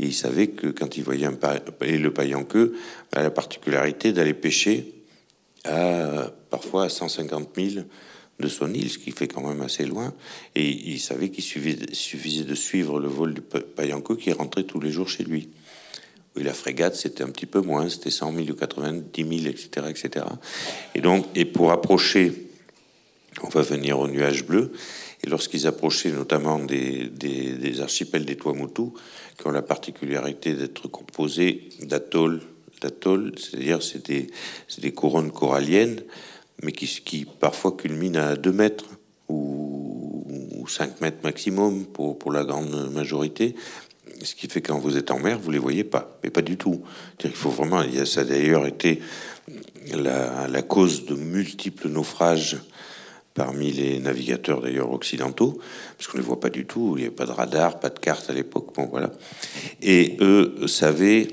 [0.00, 1.38] Et il savait que quand il voyait un
[1.82, 2.74] et le paillanqueux
[3.12, 4.95] a la particularité d'aller pêcher
[5.66, 7.84] à parfois à 150 000
[8.38, 10.14] de son île, ce qui fait quand même assez loin.
[10.54, 14.90] Et il savait qu'il suffisait, de suivre le vol du paillanqueux qui rentrait tous les
[14.90, 15.50] jours chez lui.
[16.36, 19.86] Oui, la frégate, c'était un petit peu moins, c'était 100 000 ou 90 000, etc.,
[19.88, 20.26] etc.
[20.94, 22.50] Et donc, et pour approcher,
[23.42, 24.72] on va venir au nuage bleu,
[25.24, 28.90] et lorsqu'ils approchaient notamment des, des, archipels des Tuamotu,
[29.38, 32.42] qui ont la particularité d'être composés d'atolls,
[32.80, 34.28] d'atolls, c'est-à-dire c'est des,
[34.78, 36.02] des, couronnes coralliennes,
[36.62, 38.86] mais qui, qui, parfois culminent à 2 mètres
[39.28, 43.54] ou, ou 5 mètres maximum pour, pour la grande majorité,
[44.22, 46.42] ce qui fait que quand vous êtes en mer, vous les voyez pas, mais pas
[46.42, 46.82] du tout.
[47.22, 47.82] Il faut vraiment.
[48.04, 49.00] Ça a d'ailleurs été
[49.94, 52.56] la, la, cause de multiples naufrages
[53.34, 55.58] parmi les navigateurs d'ailleurs occidentaux,
[55.96, 56.94] parce qu'on ne les voit pas du tout.
[56.96, 58.74] Il n'y avait pas de radar, pas de carte à l'époque.
[58.74, 59.12] Bon, voilà.
[59.82, 61.28] Et eux savaient,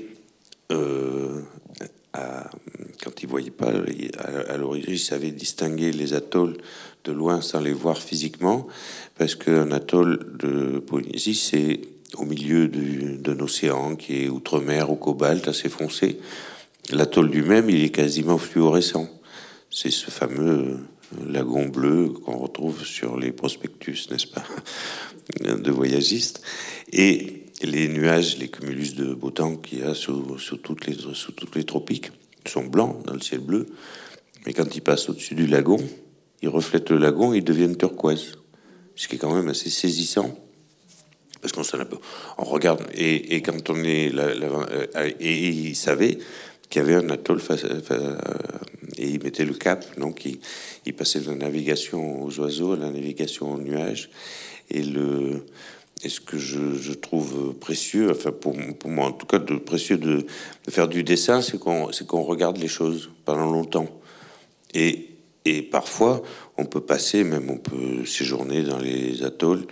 [0.72, 1.40] euh,
[3.02, 3.72] quand ils voyaient pas,
[4.48, 6.56] à, l'origine, ils savaient distinguer les atolls
[7.04, 8.66] de loin sans les voir physiquement,
[9.18, 11.80] parce qu'un atoll de Polynésie, c'est
[12.16, 16.18] au milieu d'un océan qui est outre-mer au cobalt assez foncé.
[16.92, 19.08] L'atoll lui-même, il est quasiment fluorescent.
[19.70, 20.78] C'est ce fameux
[21.18, 24.44] euh, lagon bleu qu'on retrouve sur les prospectus, n'est-ce pas,
[25.56, 26.42] de voyagistes.
[26.92, 31.32] Et les nuages, les cumulus de beau temps qu'il y a sous, toutes les, sous
[31.32, 32.10] toutes les tropiques
[32.46, 33.66] sont blancs dans le ciel bleu.
[34.46, 35.78] Mais quand ils passent au-dessus du lagon,
[36.42, 38.32] ils reflètent le lagon et ils deviennent turquoise.
[38.96, 40.38] Ce qui est quand même assez saisissant
[41.44, 41.76] parce qu'on
[42.38, 46.16] on regarde et, quand on est là, euh, et il savait
[46.70, 48.16] qu'il y avait un atoll face, euh,
[48.96, 52.90] et il mettait le cap donc il, passait de la navigation aux oiseaux à la
[52.90, 54.08] navigation aux nuages
[54.70, 55.44] et le
[56.02, 58.54] et ce que je, trouve précieux, enfin pour,
[58.86, 60.26] moi en tout cas de précieux de,
[60.68, 63.88] faire du dessin, c'est qu'on qu'on regarde les choses pendant longtemps
[64.74, 65.10] et
[65.44, 66.22] et parfois
[66.56, 69.66] on peut passer, même on peut séjourner dans les atolls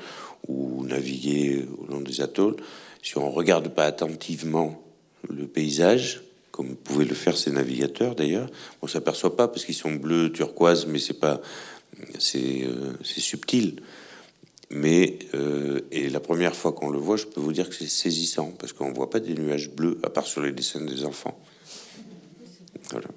[0.49, 2.57] ou naviguer au long des atolls,
[3.03, 4.83] si on regarde pas attentivement
[5.29, 8.51] le paysage, comme pouvaient le faire ces navigateurs d'ailleurs,
[8.83, 11.41] on s'aperçoit pas parce qu'ils sont bleus, turquoise, mais c'est pas,
[12.19, 13.81] c'est euh, subtil.
[14.73, 17.87] Mais euh, et la première fois qu'on le voit, je peux vous dire que c'est
[17.87, 21.39] saisissant parce qu'on voit pas des nuages bleus à part sur les dessins des enfants.
[22.91, 23.09] Voilà.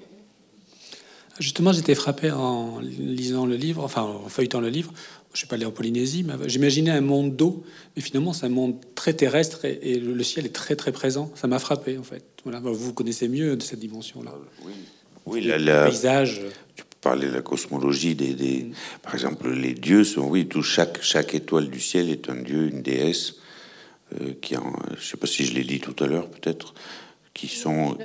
[1.40, 4.94] Justement, j'étais frappé en lisant le livre, enfin en feuilletant le livre,
[5.34, 7.64] je suis pas allé en Polynésie, mais j'imaginais un monde d'eau,
[7.96, 11.30] mais finalement c'est un monde très terrestre et, le ciel est très très présent.
[11.36, 12.24] Ça m'a frappé en fait.
[12.44, 14.34] Voilà, vous connaissez mieux de cette dimension-là.
[14.64, 14.74] Oui,
[15.26, 16.42] oui le paysage.
[16.76, 18.72] Tu peux parler de la cosmologie des, des,
[19.04, 22.68] par exemple, les dieux sont oui, tout chaque chaque étoile du ciel est un dieu,
[22.68, 23.36] une déesse
[24.14, 26.74] euh, qui en, je sais pas si je l'ai dit tout à l'heure, peut-être
[27.36, 27.96] qui sont.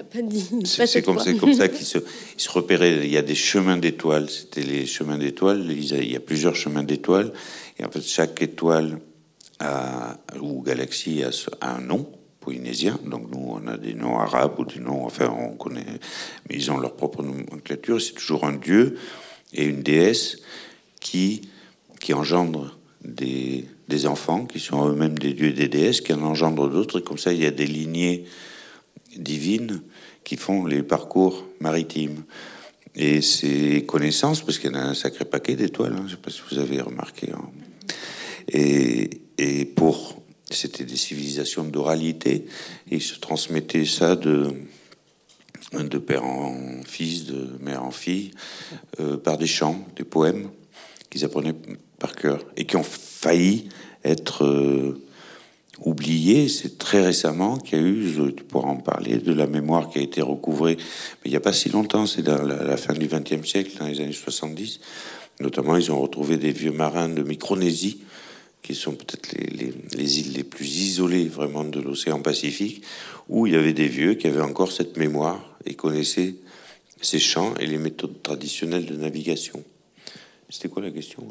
[0.64, 2.98] C'est comme, comme, ça qu'ils se, ils se repéraient.
[3.02, 4.28] Il y a des chemins d'étoiles.
[4.28, 5.64] C'était les chemins d'étoiles.
[5.70, 7.32] Il y a plusieurs chemins d'étoiles.
[7.78, 8.98] Et en fait, chaque étoile
[9.60, 11.30] a, ou galaxie a,
[11.62, 12.10] un nom
[13.04, 15.04] Donc nous, on a des noms arabes ou des noms.
[15.04, 15.84] Enfin, on connaît.
[16.48, 18.00] Mais ils ont leur propre nomenclature.
[18.00, 18.96] C'est toujours un dieu
[19.52, 20.38] et une déesse
[21.00, 21.42] qui,
[22.00, 26.22] qui engendre des, des enfants qui sont eux-mêmes des dieux et des déesses, qui en
[26.22, 27.00] engendrent d'autres.
[27.00, 28.24] Et comme ça, il y a des lignées
[29.16, 29.82] divines
[30.24, 32.22] qui font les parcours maritimes.
[32.94, 36.08] Et ces connaissances, parce qu'il y en a un sacré paquet d'étoiles, hein, je ne
[36.10, 37.30] sais pas si vous avez remarqué.
[37.32, 37.48] Hein.
[38.48, 40.19] Et, et, pour.
[40.50, 42.46] C'était des civilisations d'oralité,
[42.90, 44.52] et ils se transmettaient ça de,
[45.72, 48.32] de père en fils, de mère en fille,
[48.98, 50.50] euh, par des chants, des poèmes
[51.08, 51.54] qu'ils apprenaient
[51.98, 53.68] par cœur, et qui ont failli
[54.04, 54.44] être.
[54.44, 55.00] Euh,
[55.84, 56.48] oublié.
[56.48, 59.98] C'est très récemment qu'il y a eu, tu pourras en parler, de la mémoire qui
[59.98, 63.06] a été recouvrée, mais il n'y a pas si longtemps, c'est dans la, fin du
[63.06, 64.80] XXe siècle, dans les années 70.
[65.40, 68.02] Notamment, ils ont retrouvé des vieux marins de Micronésie,
[68.62, 72.82] qui sont peut-être les, les, îles les plus isolées vraiment de l'océan Pacifique,
[73.28, 76.34] où il y avait des vieux qui avaient encore cette mémoire et connaissaient
[77.00, 79.62] ces champs et les méthodes traditionnelles de navigation.
[80.48, 81.26] C'était quoi la question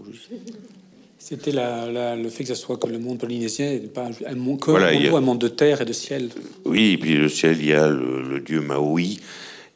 [1.21, 5.21] c'était le fait que ce soit comme le monde polynésien, et pas un monde, un
[5.21, 6.29] monde de terre et de ciel.
[6.63, 9.19] Oui, et puis le ciel, il y a le, dieu Maui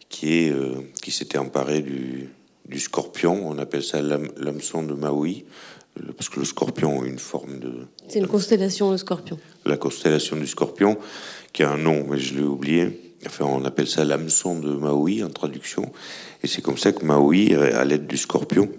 [0.08, 2.30] qui est euh, qui s'était emparé du,
[2.70, 3.46] du, scorpion.
[3.46, 5.44] On appelle ça l'hameçon de Maui
[6.18, 7.72] parce que le scorpion a une forme de.
[8.08, 9.38] C'est une constellation, le scorpion.
[9.66, 10.98] La constellation du scorpion,
[11.52, 13.14] qui a un nom, mais je l'ai oublié.
[13.26, 15.92] Enfin, on appelle ça l'hameçon de Maui en traduction.
[16.44, 18.70] Et c'est comme ça que Maui, à l'aide du scorpion,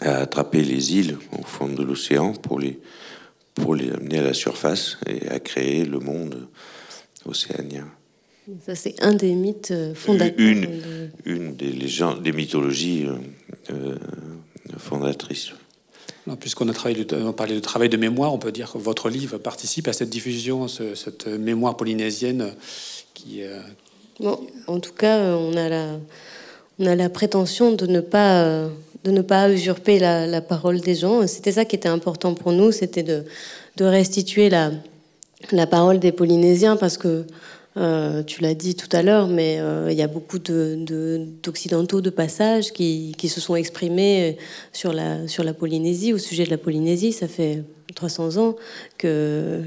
[0.00, 2.78] à attraper les îles au fond de l'océan pour les,
[3.54, 6.48] pour les amener à la surface et à créer le monde
[7.26, 7.86] océanien.
[8.64, 10.34] Ça, c'est un des mythes euh, fondateurs.
[10.38, 13.18] Une, une des légendes, des mythologies euh,
[13.70, 13.96] euh,
[14.78, 15.52] fondatrices.
[16.38, 19.88] Puisqu'on a travaillé, on de travail de mémoire, on peut dire que votre livre participe
[19.88, 22.52] à cette diffusion, cette mémoire polynésienne
[23.14, 23.40] qui.
[24.20, 25.98] Bon, en tout cas, on a la,
[26.78, 28.68] on a la prétention de ne pas
[29.26, 31.26] pas usurper la, parole des gens.
[31.26, 33.24] C'était ça qui était important pour nous, c'était de,
[33.80, 34.72] restituer la,
[35.52, 37.24] la parole des Polynésiens parce que
[37.76, 42.10] euh, tu l'as dit tout à l'heure, mais euh, il y a beaucoup d'occidentaux de,
[42.10, 44.38] passage qui, se sont exprimés
[44.72, 47.12] sur la, Polynésie, au sujet de la Polynésie.
[47.12, 47.62] Ça fait
[47.94, 48.56] 300 ans
[48.98, 49.62] que,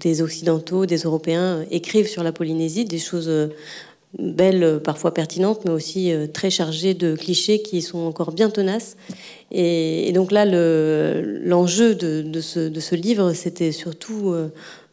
[0.00, 6.12] des occidentaux, des Européens écrivent sur la Polynésie des choses euh, parfois pertinente, mais aussi
[6.34, 8.96] très chargée de clichés qui sont encore bien tenaces.
[9.52, 14.34] Et, donc là, l'enjeu de, ce, livre, c'était surtout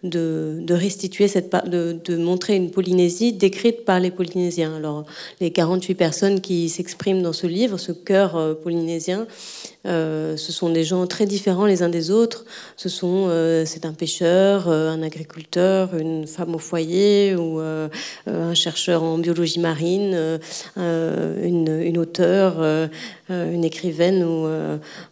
[0.04, 4.76] de, restituer cette de, montrer une Polynésie décrite par les Polynésiens.
[4.76, 5.06] Alors
[5.42, 9.28] les 48 personnes qui s'expriment dans ce livre, ce cœur polynésien,
[9.86, 12.46] euh, ce sont des gens très différents les uns des autres.
[12.76, 18.54] Ce sont, euh, c'est un pêcheur, euh, un agriculteur, une femme au foyer ou un
[18.54, 20.40] chercheur en biologie marine,
[20.76, 22.90] une, une auteure,
[23.30, 24.48] une écrivaine ou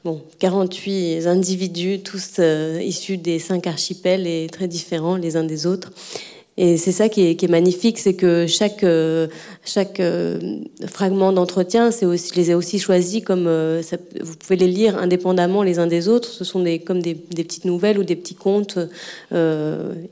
[0.04, 5.92] bon, 48 individus, tous issus des cinq archipels et très différents les uns des autres.
[6.60, 9.28] Et c'est ça qui est, magnifique, c'est que chaque, euh,
[9.64, 10.40] chaque euh,
[10.88, 13.84] fragment d'entretien, aussi, je les ai aussi choisis comme euh,
[14.22, 16.28] vous pouvez les lire indépendamment les uns des autres.
[16.28, 18.80] Ce sont des, comme des, petites nouvelles ou des petits contes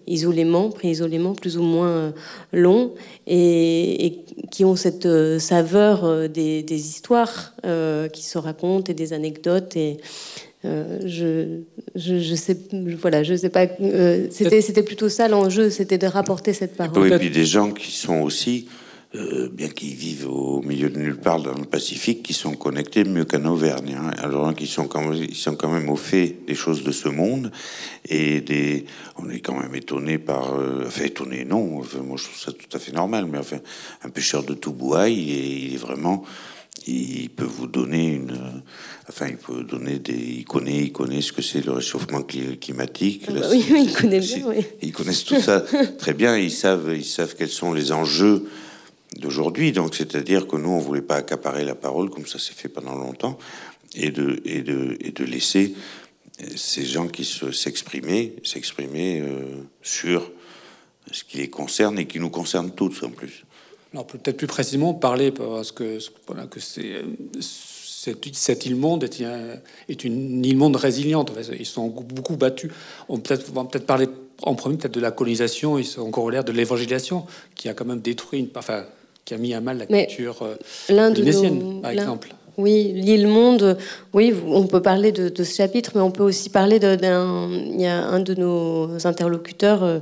[0.05, 2.13] isolément, pris isolément, plus ou moins
[2.53, 2.91] longs,
[3.25, 4.19] et,
[4.51, 5.08] qui ont cette
[5.39, 7.53] saveur des, des histoires
[8.13, 9.75] qui se racontent et des anecdotes.
[9.75, 9.97] Et
[10.65, 11.62] euh, je,
[11.95, 12.58] je, sais,
[12.99, 13.67] voilà, je sais pas.
[13.82, 17.13] Euh, c'était, c'était plutôt ça l'enjeu, c'était de rapporter cette parole.
[17.13, 18.67] et puis des gens qui sont aussi,
[19.13, 23.04] euh, bien qu'ils vivent au milieu de nulle part dans le Pacifique, qui sont connectés
[23.04, 23.95] mieux qu'un Auvergne.
[23.99, 24.12] Hein.
[24.17, 27.10] alors qui sont quand même, ils sont quand même au fait des choses de ce
[27.10, 27.51] monde
[28.10, 28.86] et des.
[29.17, 30.54] On est quand même étonné par,
[30.86, 31.80] enfin étonné, non.
[31.80, 33.28] Enfin, moi, je trouve ça tout à fait normal.
[33.32, 33.58] Mais enfin,
[34.04, 36.23] un pêcheur de Touboua, il est, il est vraiment
[36.88, 38.63] il peut vous donner une,
[39.09, 43.23] enfin, il peut donner des, il connaît, il connaît ce que c'est le réchauffement climatique.
[43.27, 44.65] Ah bah oui, il connaît bien, oui.
[44.81, 45.61] Ils connaissent tout ça
[45.97, 46.38] très bien.
[46.38, 48.45] Ils savent, ils savent quels sont les enjeux
[49.19, 49.71] d'aujourd'hui.
[49.71, 52.95] Donc, c'est-à-dire que nous, on voulait pas accaparer la parole comme ça s'est fait pendant
[52.95, 53.38] longtemps,
[53.95, 55.73] et de, et de, et de laisser
[56.55, 60.31] ces gens qui se s'exprimer, s'exprimer euh, sur
[61.11, 63.44] ce qui les concerne et qui nous concerne tous en plus
[64.03, 67.03] peut-être plus précisément parler parce que, voilà, que c'est
[68.34, 69.23] cette, île monde est,
[69.89, 71.31] est, une île monde résiliente.
[71.58, 72.71] Ils sont beaucoup battus.
[73.10, 74.08] On peut peut-être peut-être parler
[74.43, 75.79] en premier peut-être de la colonisation.
[75.79, 78.86] Ils sont corollaire de l'évangélisation qui a quand même détruit, une, enfin,
[79.23, 82.29] qui a mis à mal la culture euh, par exemple.
[82.58, 83.77] Oui, l'île monde,
[84.13, 87.49] oui, on peut parler de, ce chapitre, mais on peut aussi parler d'un.
[87.51, 89.99] Il y a un de nos interlocuteurs euh,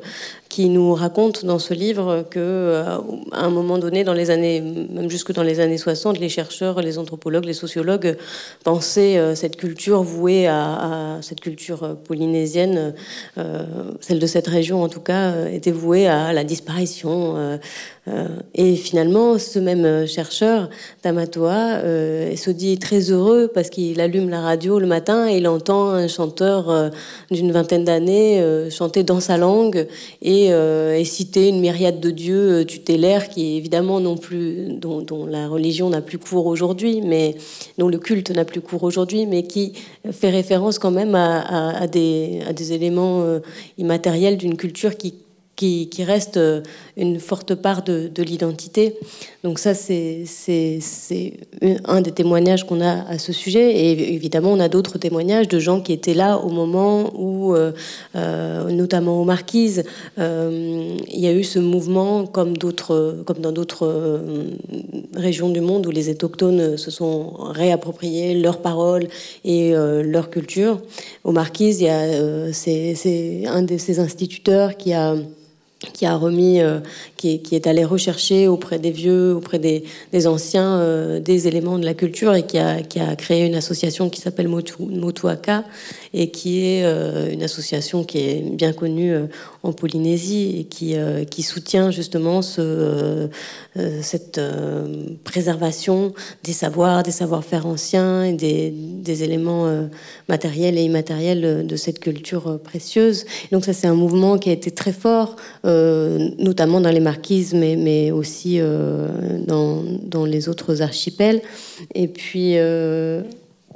[0.53, 2.83] qui nous raconte dans ce livre que euh,
[3.31, 6.79] à un moment donné, dans les années, même jusque dans les années 60, les chercheurs,
[6.79, 8.15] les anthropologues, les sociologues
[8.63, 12.93] pensaient euh, cette culture vouée à, cette culture polynésienne,
[13.39, 13.63] euh,
[13.99, 17.59] celle de cette région en tout cas, était vouée à la disparition.
[18.53, 20.69] et finalement, ce même chercheur,
[21.01, 21.81] Tamatoa,
[22.35, 26.07] se dit très heureux parce qu'il allume la radio le matin et il entend un
[26.07, 26.91] chanteur
[27.31, 29.87] d'une vingtaine d'années chanter dans sa langue
[30.21, 35.25] et euh, et, citer une myriade de dieux euh, tutélaires qui évidemment non plus, dont,
[35.25, 37.35] la religion n'a plus cours aujourd'hui, mais
[37.77, 39.73] dont le culte n'a plus cours aujourd'hui, mais qui
[40.11, 43.39] fait référence quand même à, des, à des, éléments euh,
[43.77, 45.15] immatériels d'une culture qui
[45.55, 46.61] qui, reste euh,
[46.97, 48.95] une forte part de, l'identité.
[49.43, 50.23] Donc ça, c'est
[51.85, 53.71] un des témoignages qu'on a à ce sujet.
[53.71, 57.71] Et évidemment, on a d'autres témoignages de gens qui étaient là au moment où, euh,
[58.15, 59.83] euh, notamment aux Marquises,
[60.17, 64.21] il y a eu ce mouvement, comme, dans d'autres
[65.15, 69.07] régions du monde où les autochtones se sont réappropriés leurs paroles
[69.43, 70.81] et leur culture.
[71.23, 71.85] Aux Marquises,
[72.53, 75.15] c'est un de ces instituteurs qui a
[75.91, 76.79] qui a remis, euh,
[77.37, 81.93] qui, est, allé rechercher auprès des vieux, auprès des, anciens, euh, des éléments de la
[81.93, 82.81] culture et qui a,
[83.15, 85.63] créé une association qui s'appelle Motuaka
[86.13, 89.15] et qui est euh, une association qui est bien connue
[89.63, 93.29] en Polynésie et qui, soutient justement ce,
[94.01, 94.39] cette
[95.23, 96.13] préservation
[96.43, 99.87] des savoirs, des savoir-faire anciens et des, éléments
[100.27, 103.25] matériels et immatériels de cette culture précieuse.
[103.51, 105.35] Donc ça, c'est un mouvement qui a été très fort.
[105.65, 109.07] Euh, notamment dans les Marquises, mais, mais aussi euh,
[109.45, 111.41] dans, dans, les autres archipels.
[111.93, 113.21] Et puis, euh,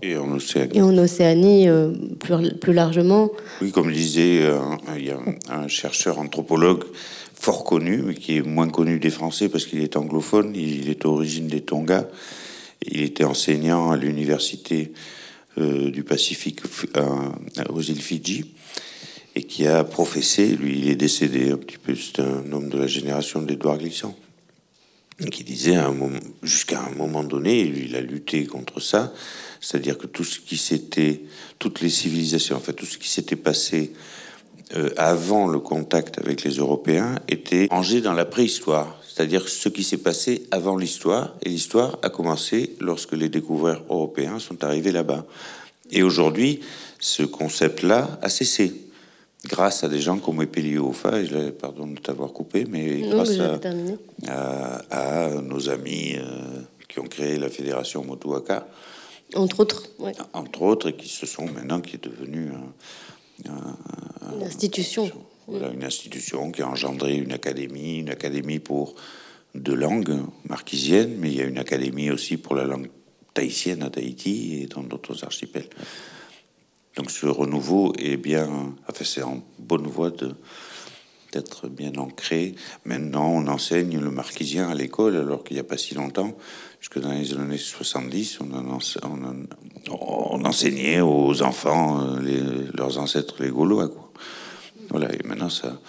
[0.01, 0.77] Et en Océanie.
[0.77, 3.29] Et en Océanie, euh, plus, plus, largement.
[3.61, 4.57] Oui, comme disait, euh,
[4.97, 5.19] il y a
[5.49, 6.83] un chercheur anthropologue
[7.35, 10.53] fort connu, mais qui est moins connu des Français parce qu'il est anglophone.
[10.55, 12.09] Il est origine des Tonga.
[12.89, 14.93] Il était enseignant à l'université
[15.59, 16.61] euh, du Pacifique
[17.69, 18.45] aux îles Fidji
[19.57, 20.49] qui a professé.
[20.49, 21.95] Lui, il est décédé un petit peu.
[21.95, 24.15] C'est un homme de la génération d'Edouard Glissant
[25.31, 25.77] qui disait
[26.43, 29.11] jusqu'à un moment donné, il a lutté contre ça,
[29.59, 31.21] c'est-à-dire que tout ce qui s'était,
[31.57, 33.93] toutes les civilisations, en fait, tout ce qui s'était passé
[34.75, 39.83] euh, avant le contact avec les Européens était rangé dans la préhistoire, c'est-à-dire ce qui
[39.83, 45.25] s'est passé avant l'histoire, et l'histoire a commencé lorsque les découvreurs européens sont arrivés là-bas.
[45.89, 46.59] Et aujourd'hui,
[46.99, 48.86] ce concept-là a cessé
[49.45, 53.37] grâce à des gens comme Epelio Ofa, et je, pardon de t'avoir coupé, mais grâce
[54.91, 58.67] à, nos amis euh, qui ont créé la fédération Motuaka.
[59.35, 59.89] Entre autres,
[60.33, 62.49] Entre autres, et qui se sont maintenant, qui est devenue
[63.45, 65.11] une institution.
[65.47, 68.95] Voilà, une institution qui a engendré une académie, une académie pour
[69.55, 70.17] deux langues
[70.47, 72.89] marquisiennes, mais il y a une académie aussi pour la langue
[73.33, 75.69] tahitienne à Tahiti et dans d'autres archipels.
[76.97, 78.49] Donc ce renouveau est bien,
[78.89, 80.33] enfin c'est en bonne voie de
[81.31, 82.55] d'être bien ancré.
[82.85, 86.35] Maintenant, on enseigne le marquisien à l'école, alors qu'il n'y a pas si longtemps,
[86.79, 88.39] jusque dans les années 70,
[89.89, 93.91] on, enseignait aux enfants euh, leurs ancêtres les Gaulois.
[94.89, 95.79] Voilà, et maintenant ça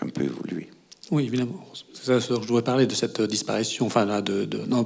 [0.00, 0.70] a un peu évolué.
[1.10, 1.64] Oui, évidemment.
[1.94, 4.06] Ça, je dois parler de cette disparition, enfin,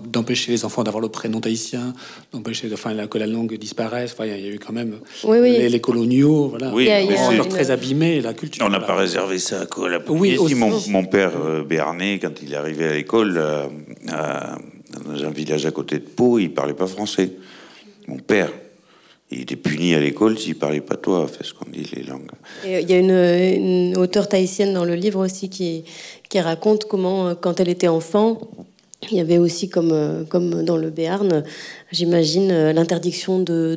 [0.07, 1.95] d'empêcher les enfants d'avoir le prénom tahitien,
[2.33, 4.13] d'empêcher enfin, que la langue disparaisse.
[4.13, 6.73] Enfin, il y a eu quand même Les, coloniaux, voilà.
[6.73, 6.89] Oui,
[7.41, 8.65] ont très abîmé la culture.
[8.65, 10.55] On n'a pas réservé ça à la Oui, aussi.
[10.55, 13.67] Mon, mon, père euh, Béarnais, quand il est arrivé à l'école, euh,
[14.07, 17.33] dans un village à côté de Pau, il parlait pas français.
[18.07, 18.51] Mon père.
[19.33, 22.31] Il était puni à l'école s'il parlait pas toi, fait ce qu'on dit les langues.
[22.65, 25.85] il y a une, une auteure tahitienne dans le livre aussi qui,
[26.29, 28.39] qui raconte comment, euh, quand elle était enfant,
[29.11, 31.43] il y avait aussi, comme, euh, dans le Béarn,
[31.91, 33.77] j'imagine, euh, l'interdiction de,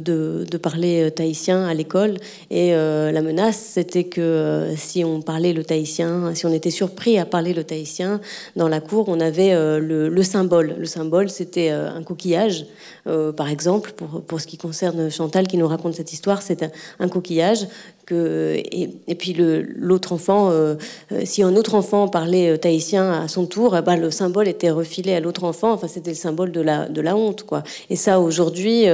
[0.61, 2.17] parler tahitien à l'école.
[2.49, 7.25] Et la menace, c'était que si on parlait le tahitien, si on était surpris à
[7.25, 8.19] parler le tahitien
[8.55, 10.75] dans la cour, on avait le, le, symbole.
[10.79, 12.65] Le symbole, c'était un coquillage,
[13.03, 13.93] par exemple,
[14.25, 16.65] pour ce qui concerne Chantal qui nous raconte cette histoire, c'est
[16.99, 17.67] un coquillage
[18.11, 20.75] et, puis l'autre enfant, euh,
[21.11, 24.69] euh, si un autre enfant parlait euh, tahitien à son tour, bah, le symbole était
[24.69, 25.71] refilé à l'autre enfant.
[25.71, 27.63] Enfin, c'était le symbole de la, de la honte, quoi.
[27.89, 28.85] Et ça, aujourd'hui,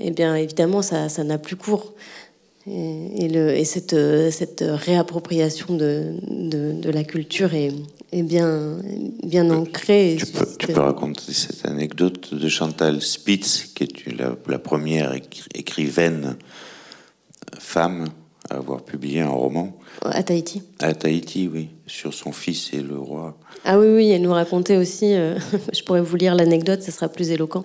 [0.00, 1.92] eh bien, évidemment, ça, n'a plus cours.
[2.68, 3.96] Et, le, et cette,
[4.32, 7.72] cette, réappropriation de, de, la culture est,
[8.10, 8.78] est, bien,
[9.22, 10.16] bien ancrée.
[10.18, 15.14] Tu peux, tu peux, raconter cette anecdote de Chantal Spitz, qui est la, la première
[15.54, 16.36] écrivaine
[17.58, 18.06] femme
[18.50, 19.76] à avoir publié un roman.
[20.02, 20.62] À Tahiti.
[20.80, 23.36] À Tahiti, oui, sur son fils et le roi.
[23.64, 25.38] Ah oui, oui, elle nous racontait aussi, euh,
[25.72, 27.64] je pourrais vous lire l'anecdote, ce sera plus éloquent.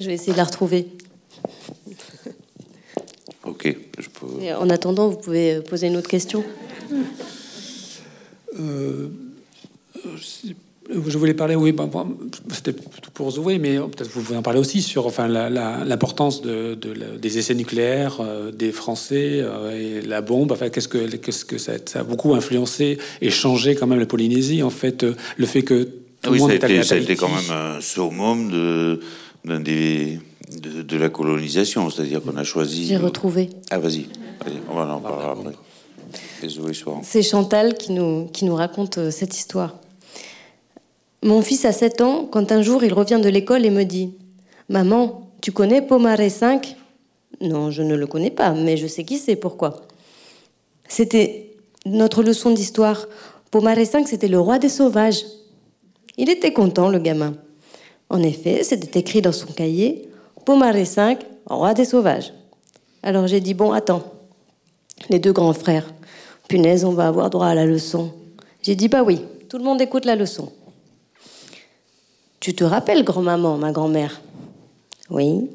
[0.00, 0.88] Je vais essayer de la retrouver.
[3.44, 4.54] Ok, je peux...
[4.54, 6.44] en attendant, vous pouvez euh, poser une autre question.
[8.58, 9.08] Euh,
[10.16, 10.52] je
[10.94, 11.74] voulais parler, oui,
[12.52, 12.74] c'était
[13.12, 16.78] pour Zoé, mais peut-être vous pouvez en parler aussi sur enfin, l'importance de,
[17.20, 20.52] des essais nucléaires euh, des Français euh, et la bombe.
[20.52, 24.62] Enfin, qu'est-ce que, qu'est-ce que ça, a beaucoup influencé et changé quand même la Polynésie,
[24.62, 25.88] en fait, euh, le fait que
[26.22, 29.00] tout le monde est allé Ça a été quand même un summum de,
[29.44, 30.18] des,
[30.60, 32.86] de, la colonisation, c'est-à-dire qu'on a choisi.
[32.86, 33.50] J'ai retrouvé.
[33.70, 34.06] Ah, vas-y,
[34.70, 35.52] on va en parler après.
[37.02, 39.74] C'est Chantal qui nous, qui nous raconte cette histoire.
[41.22, 44.14] Mon fils a 7 ans quand un jour il revient de l'école et me dit
[44.68, 46.76] Maman, tu connais Pomaré 5
[47.40, 49.82] Non, je ne le connais pas, mais je sais qui c'est, pourquoi
[50.86, 51.56] C'était
[51.86, 53.06] notre leçon d'histoire.
[53.50, 55.24] Pomaré 5, c'était le roi des sauvages.
[56.16, 57.34] Il était content, le gamin.
[58.10, 60.08] En effet, c'était écrit dans son cahier
[60.44, 62.32] Pomaré 5, roi des sauvages.
[63.02, 64.04] Alors j'ai dit Bon, attends,
[65.10, 65.92] les deux grands frères,
[66.48, 68.12] punaise, on va avoir droit à la leçon.
[68.62, 70.52] J'ai dit Bah oui, tout le monde écoute la leçon.
[72.40, 74.20] Tu te rappelles grand-maman, ma grand-mère?
[75.10, 75.50] Oui.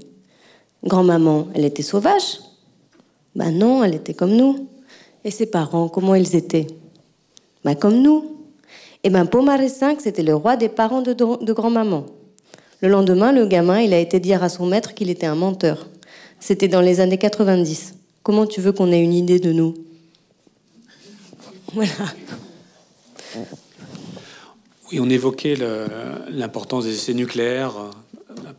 [0.84, 2.40] Grand-maman, elle était sauvage
[3.36, 4.68] Ben non, elle était comme nous.
[5.24, 6.68] Et ses parents, comment ils étaient?
[7.64, 8.38] Ben comme nous.
[9.04, 12.06] Et ben Pomaré 5, c'était le roi des parents de, de grand-maman.
[12.82, 15.88] Le lendemain, le gamin, il a été dire à son maître qu'il était un menteur.
[16.40, 17.96] C'était dans les années 90.
[18.24, 19.74] Comment tu veux qu'on ait une idée de nous?
[21.74, 21.92] Voilà
[25.00, 25.56] on évoquait
[26.30, 27.74] l'importance des essais nucléaires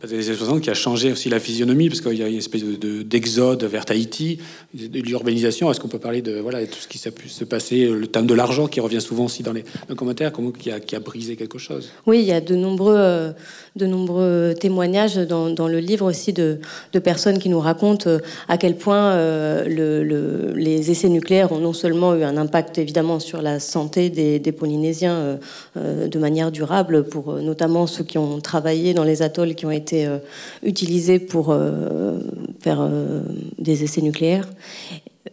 [0.07, 2.63] des années 60 qui a changé aussi la physionomie, parce qu'il y a une espèce
[2.63, 4.39] d'exode de, vers Tahiti,
[4.73, 5.71] de l'urbanisation.
[5.71, 8.27] Est-ce qu'on peut parler de voilà, tout ce qui s'est pu se passer, le thème
[8.27, 9.63] de l'argent qui revient souvent aussi dans les,
[9.95, 11.89] commentaires, comment, qui, a, qui a brisé quelque chose?
[12.05, 13.31] Oui, il y a de nombreux, euh,
[13.75, 16.59] de nombreux témoignages dans, dans, le livre aussi de,
[16.93, 21.59] de, personnes qui nous racontent euh, à quel point euh, le, les essais nucléaires ont
[21.59, 25.39] non seulement eu un impact évidemment sur la santé des, des Polynésiens
[25.75, 30.05] de manière durable, pour notamment ceux qui ont travaillé dans les atolls qui ont été
[30.05, 30.17] euh,
[30.63, 32.19] utilisés pour euh,
[32.59, 33.21] faire euh,
[33.59, 34.47] des essais nucléaires.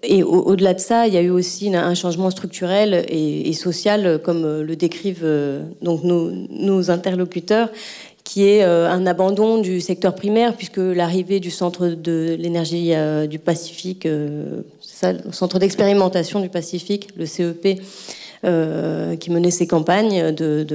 [0.02, 4.62] Et au-delà de ça, il y a eu aussi un changement structurel et, social, comme
[4.62, 5.24] le décrivent
[5.80, 7.68] donc nos, interlocuteurs,
[8.24, 12.92] qui est un abandon du secteur primaire, puisque l'arrivée du centre de l'énergie
[13.28, 14.08] du Pacifique,
[14.80, 17.80] ça, le centre d'expérimentation du Pacifique, le CEP,
[18.42, 20.66] qui menait ses campagnes de,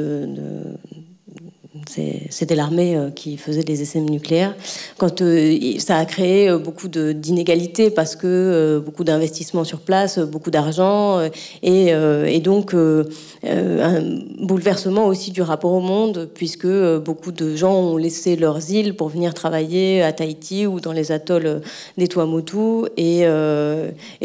[1.88, 4.56] c'était l'armée euh, qui faisait des essais nucléaires.
[4.98, 10.52] Quand euh, ça a créé euh, beaucoup d'inégalités parce que beaucoup d'investissements sur place, beaucoup
[10.52, 11.20] d'argent
[11.64, 14.02] et, donc un
[14.40, 19.10] bouleversement aussi du rapport au monde puisque beaucoup de gens ont laissé leurs îles pour
[19.10, 21.62] venir travailler à Tahiti ou dans les atolls
[21.98, 23.26] des Tuamotu et,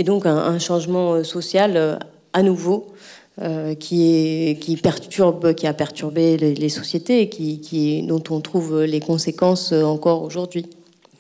[0.05, 1.99] donc un, changement social
[2.33, 2.92] à nouveau
[3.41, 9.73] euh, qui, perturbe, qui a perturbé les, sociétés et qui, dont on trouve les conséquences
[9.73, 10.67] encore aujourd'hui.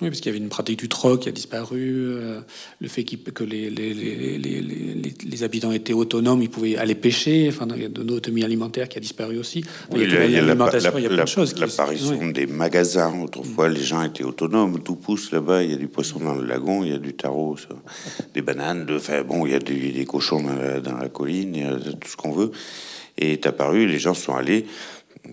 [0.03, 2.40] Oui, parce qu'il y avait une pratique du troc qui a disparu, euh,
[2.80, 7.84] le fait que les, les, habitants étaient autonomes, ils pouvaient aller pêcher, enfin, il y
[7.84, 9.64] a de l'autonomie alimentaire qui a disparu aussi.
[9.94, 11.57] il y a, il y a plein de choses.
[11.57, 15.86] L'apparition des magasins, autrefois les gens étaient autonomes, tout pousse là-bas, il y a du
[15.86, 17.57] poisson dans le lagon, il y a du tarot,
[18.34, 21.55] des bananes, de, enfin, bon, il y a des, cochons dans la, dans la, colline,
[21.55, 22.50] il y a tout ce qu'on veut.
[23.18, 24.64] Et est apparu, les gens sont allés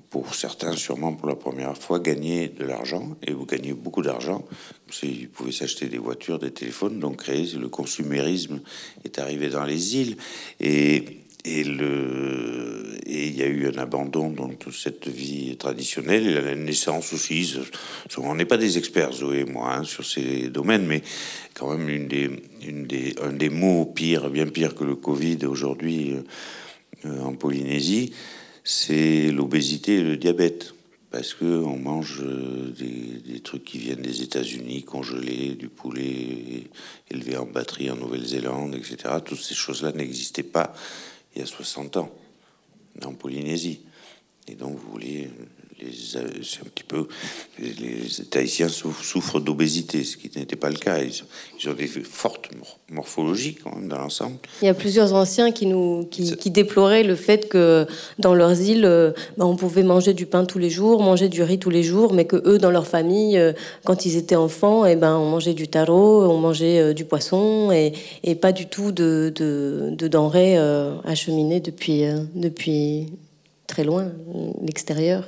[0.09, 4.45] pour certains sûrement pour la première fois, gagner de l'argent, et vous gagnez beaucoup d'argent.
[5.03, 8.61] Ils pouvaient s'acheter des voitures, des téléphones, donc le consumérisme
[9.03, 10.17] est arrivé dans les îles.
[10.59, 11.05] Et,
[11.45, 17.55] il y a eu un abandon dans toute cette vie traditionnelle, et la naissance aussi.
[18.17, 21.01] On n'est pas des experts, Zoé et moi, hein, sur ces domaines, mais
[21.53, 22.09] quand même
[23.21, 26.15] un des mots pire, bien pire que le Covid aujourd'hui
[27.05, 28.11] euh, en Polynésie,
[28.71, 30.75] c'est l'obésité et le diabète.
[31.09, 32.71] Parce que on mange euh,
[33.25, 36.67] des, trucs qui viennent des États-Unis, congelés, du poulet
[37.09, 39.15] élevé en batterie en Nouvelle-Zélande, etc.
[39.25, 40.71] Toutes ces choses-là n'existaient pas
[41.33, 42.11] il y a 60 ans
[43.03, 43.81] en Polynésie.
[44.47, 45.31] Et donc, vous voulez
[45.91, 47.07] c'est un petit peu
[47.59, 50.99] les, Tahitiens souffrent, d'obésité, ce qui n'était pas le cas.
[50.99, 52.49] Ils, ont des fortes
[52.89, 54.37] morphologies quand même dans l'ensemble.
[54.61, 57.85] Il y a plusieurs anciens qui nous qui, déploraient le fait que
[58.17, 61.43] dans leurs îles, euh, bah, on pouvait manger du pain tous les jours, manger du
[61.43, 63.53] riz tous les jours, mais que eux, dans leur famille, euh,
[63.85, 67.05] quand ils étaient enfants, et eh ben on mangeait du taro, on mangeait euh, du
[67.05, 70.57] poisson et, et, pas du tout de, de, de denrées
[71.03, 72.05] acheminées depuis
[72.35, 73.07] depuis
[73.67, 74.11] très loin,
[74.61, 75.23] l'extérieur.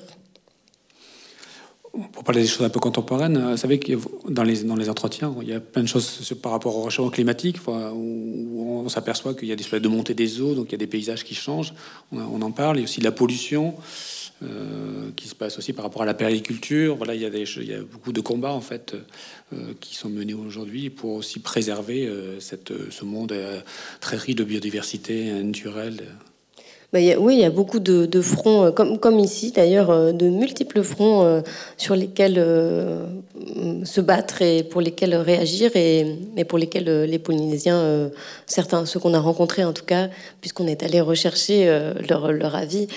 [2.13, 3.93] Pour parler des choses un peu contemporaines, vous savez que
[4.29, 7.11] dans les, dans les entretiens, il y a plein de choses par rapport au réchauffement
[7.11, 10.71] climatique, où on s'aperçoit qu'il y a des espèces de montée des eaux, donc il
[10.71, 11.73] y a des paysages qui changent,
[12.13, 13.75] on, en parle, il y a aussi la pollution
[14.43, 16.95] euh, qui se passe aussi par rapport à la périculture.
[16.95, 18.95] Voilà, il y a, il y a beaucoup de combats en fait
[19.53, 23.35] euh, qui sont menés aujourd'hui pour aussi préserver euh, cette, ce monde
[23.99, 26.05] très riche de biodiversité naturelle.
[26.93, 30.27] Bah, oui, il y a beaucoup de, fronts, euh, comme, comme ici d'ailleurs, euh, de
[30.27, 31.41] multiples fronts euh,
[31.77, 32.43] sur lesquels
[33.85, 36.05] se battre et pour lesquels réagir et,
[36.47, 38.11] pour lesquels les Polynésiens,
[38.45, 40.09] certains, ceux qu'on a rencontrés en tout cas,
[40.41, 41.65] puisqu'on est allé rechercher
[42.07, 42.87] leur, leur, avis,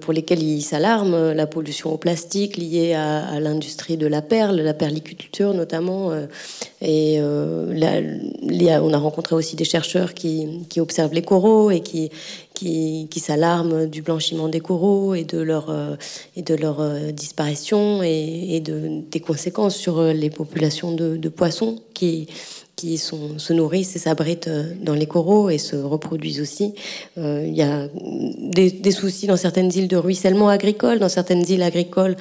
[0.00, 4.74] pour lesquels ils s'alarment, la pollution au plastique liée à, l'industrie de la perle, la
[4.74, 6.12] perliculture notamment.
[6.80, 12.10] et on a rencontré aussi des chercheurs qui, qui observent les coraux et qui,
[12.54, 15.96] qui, qui s'alarment du blanchiment des coraux et de leur, euh,
[16.36, 21.80] et de leur euh, disparition et, de, des conséquences sur euh, les populations de, poissons
[21.94, 22.28] qui,
[22.76, 24.48] qui sont, se nourrissent et s'abritent
[24.80, 26.74] dans les coraux et se reproduisent aussi.
[27.16, 31.62] Il y a des, des, soucis dans certaines îles de ruissellement agricole, dans certaines îles
[31.62, 32.16] agricoles.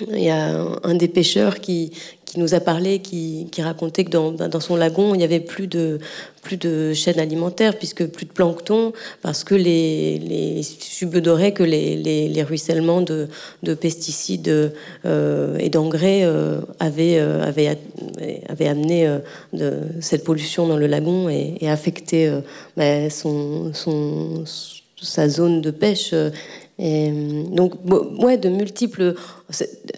[0.00, 1.92] Il y a un des pêcheurs qui,
[2.32, 5.38] qui nous a parlé, qui, qui racontait que dans, dans, son lagon, il n'y avait
[5.38, 5.98] plus de,
[6.40, 11.94] plus de chaîne alimentaire, puisque plus de plancton, parce que les, les subodoraient que les,
[11.96, 13.28] les, les, ruissellements de,
[13.62, 14.72] de pesticides
[15.04, 17.76] euh, et d'engrais euh, avaient, euh, avaient,
[18.48, 19.18] avaient, amené euh,
[19.52, 22.32] de, cette pollution dans le lagon et, et affecté
[22.78, 24.44] bah, son, son,
[25.02, 26.14] sa zone de pêche
[26.78, 27.12] Et
[27.50, 27.74] donc,
[28.18, 29.14] ouais, de multiples.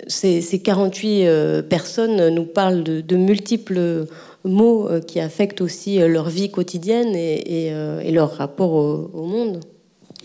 [0.08, 4.06] Ces, 48 personnes nous parlent de, multiples
[4.44, 9.60] mots qui affectent aussi leur vie quotidienne et, leur rapport au, monde.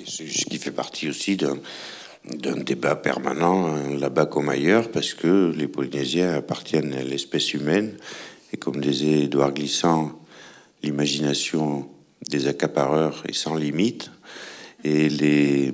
[0.05, 1.57] Ce qui fait partie aussi d'un
[2.25, 7.93] d'un débat permanent hein, là-bas comme ailleurs, parce que les Polynésiens appartiennent à l'espèce humaine,
[8.53, 10.19] et comme disait Édouard Glissant,
[10.83, 11.87] l'imagination
[12.29, 14.11] des accapareurs est sans limite,
[14.83, 15.71] et, les,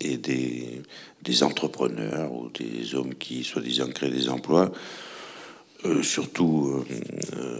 [0.00, 0.82] et des,
[1.22, 4.72] des entrepreneurs ou des hommes qui, soi-disant, créent des emplois,
[5.84, 6.84] euh, surtout
[7.36, 7.58] euh,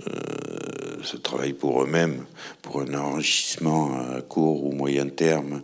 [1.02, 2.24] se travaillent pour eux-mêmes,
[2.62, 5.62] pour un enrichissement à court ou moyen terme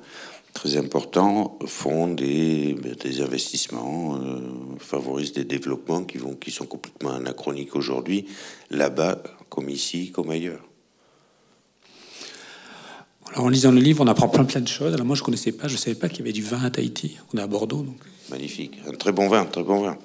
[0.55, 4.39] très importants font des, des investissements, euh,
[4.78, 8.26] favorisent des développements qui, vont, qui sont complètement anachroniques aujourd'hui,
[8.70, 9.20] là-bas
[9.51, 10.62] comme ici, comme ailleurs.
[13.35, 14.95] Alors, en lisant le livre, on apprend plein plein de choses.
[14.95, 17.18] Alors moi, je connaissais pas, je savais pas qu'il y avait du vin à Tahiti.
[17.32, 17.97] On est à Bordeaux, donc.
[18.30, 19.99] Magnifique, un très bon vin, très bon vin.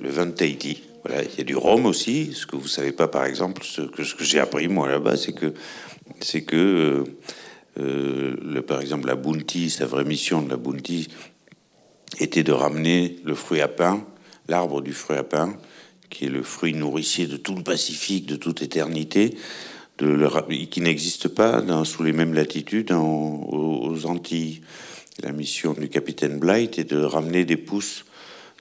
[0.00, 0.82] Le vin de Tahiti.
[1.04, 2.30] Voilà, il y a du rhum aussi.
[2.34, 5.16] Ce que vous savez pas, par exemple, ce que, ce que j'ai appris moi là-bas,
[5.16, 5.52] c'est que
[6.20, 7.04] c'est que euh,
[7.80, 11.08] euh, le, par exemple, la Bounty, sa vraie mission de la Bounty
[12.20, 14.04] était de ramener le fruit à pain,
[14.46, 15.56] l'arbre du fruit à pain,
[16.08, 19.36] qui est le fruit nourricier de tout le Pacifique, de toute éternité,
[19.98, 20.28] de le,
[20.66, 24.62] qui n'existe pas dans, sous les mêmes latitudes aux, Antilles.
[25.22, 28.04] La mission du capitaine Blight est de ramener des pousses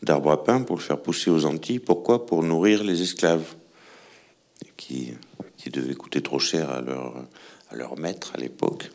[0.01, 1.79] d'arbres à pain pour le faire pousser aux Antilles.
[1.79, 2.25] Pourquoi?
[2.25, 3.55] Pour nourrir les esclaves,
[4.75, 5.13] qui,
[5.57, 7.13] qui devaient coûter trop cher à leur
[7.69, 8.89] à leur maître à l'époque.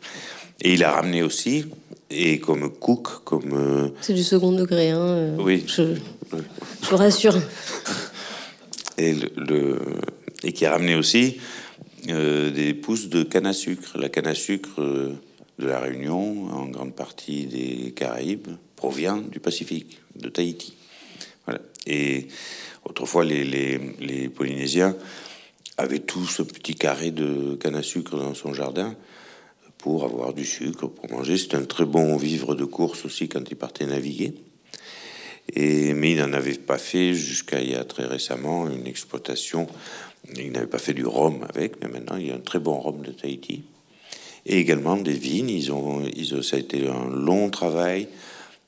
[0.61, 1.65] Et il a ramené aussi,
[2.09, 3.53] et comme cook, comme...
[3.53, 5.63] Euh, C'est du second degré, hein, euh, oui.
[5.67, 5.95] Je,
[6.31, 7.35] je, vous rassure.
[8.97, 9.79] Et, le,
[10.43, 11.37] et qui a ramené aussi
[12.09, 13.97] euh, des pousses de canne à sucre.
[13.97, 14.81] La canne à sucre
[15.59, 20.73] de la Réunion, en grande partie des Caraïbes, provient du Pacifique, de Tahiti.
[21.45, 21.61] Voilà.
[21.85, 22.27] Et
[22.85, 24.95] autrefois, les, Polynésiens
[25.77, 28.95] avait tout ce petit carré de canne à sucre dans son jardin
[29.77, 31.37] pour avoir du sucre, pour manger.
[31.37, 34.33] C'est un très bon vivre de course aussi quand il partait naviguer.
[35.53, 39.67] Et, mais il n'en avait pas fait jusqu'à il y a très récemment une exploitation.
[40.37, 42.79] Il n'avait pas fait du rhum avec, mais maintenant il y a un très bon
[42.79, 43.63] rhum de Tahiti.
[44.45, 45.49] Et également des vignes.
[45.49, 46.03] Ils ont,
[46.41, 48.07] ça a été un long travail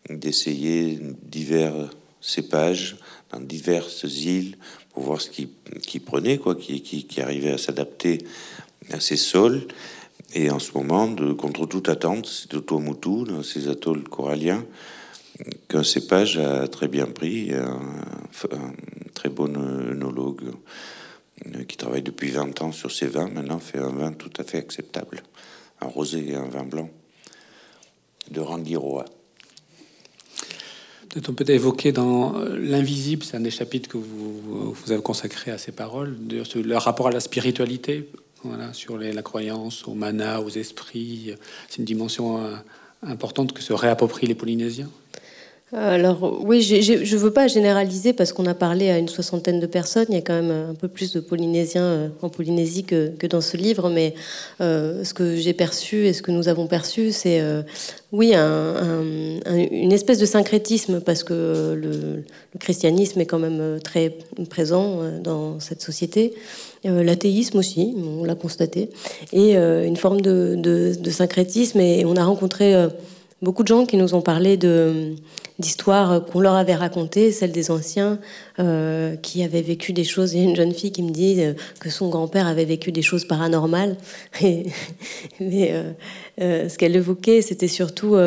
[0.10, 1.90] d'essayer divers
[2.22, 2.98] cépages
[3.32, 4.58] dans diverses îles
[4.94, 8.20] pour voir ce qui, prenait, quoi, qui, arrivait à s'adapter
[8.92, 9.68] à ces sols.
[10.34, 14.66] Et en ce moment, de, contre toute attente, c'est au Tuamotu, dans ces atolls coralliens,
[15.68, 17.54] qu'un cépage a très bien pris.
[17.54, 17.82] Un,
[19.14, 20.52] très bon œnologue
[21.68, 24.58] qui travaille depuis 20 ans sur ces vins, maintenant fait un vin tout à fait
[24.58, 25.24] acceptable,
[25.82, 26.90] un rosé et un vin blanc
[28.32, 29.06] de Rangiroa
[31.30, 35.52] on peut évoquer dans euh, l'invisible, c'est un des chapitres que vous, vous avez consacré
[35.52, 38.10] à ces paroles, le rapport à la spiritualité,
[38.74, 41.34] sur la croyance, au mana, aux esprits.
[41.68, 42.56] C'est une dimension euh,
[43.02, 44.90] importante que se réapproprient les Polynésiens.
[45.74, 49.66] Alors oui, je ne veux pas généraliser parce qu'on a parlé à une soixantaine de
[49.66, 50.06] personnes.
[50.10, 53.42] Il y a quand même un peu plus de Polynésiens euh, en Polynésie que, dans
[53.42, 54.14] ce livre, mais
[54.62, 57.64] euh, ce que j'ai perçu et ce que nous avons perçu, c'est euh,
[58.12, 62.24] oui une espèce de syncrétisme parce que le,
[62.60, 64.16] christianisme est quand même très
[64.50, 66.34] présent dans cette société.
[66.84, 68.92] L'athéisme aussi, on l'a constaté,
[69.34, 71.82] et une forme de, de, syncrétisme.
[71.82, 72.88] Et on a rencontré
[73.46, 74.58] beaucoup de gens qui nous ont parlé
[75.60, 78.20] d'histoires qu'on leur avait racontées, celles des anciens
[78.60, 80.34] euh, qui avaient vécu des choses.
[80.34, 82.92] Il y a une jeune fille qui me dit euh, que son grand-père avait vécu
[82.92, 83.96] des choses paranormales.
[85.40, 85.84] mais
[86.42, 88.18] euh, ce qu'elle évoquait, c'était surtout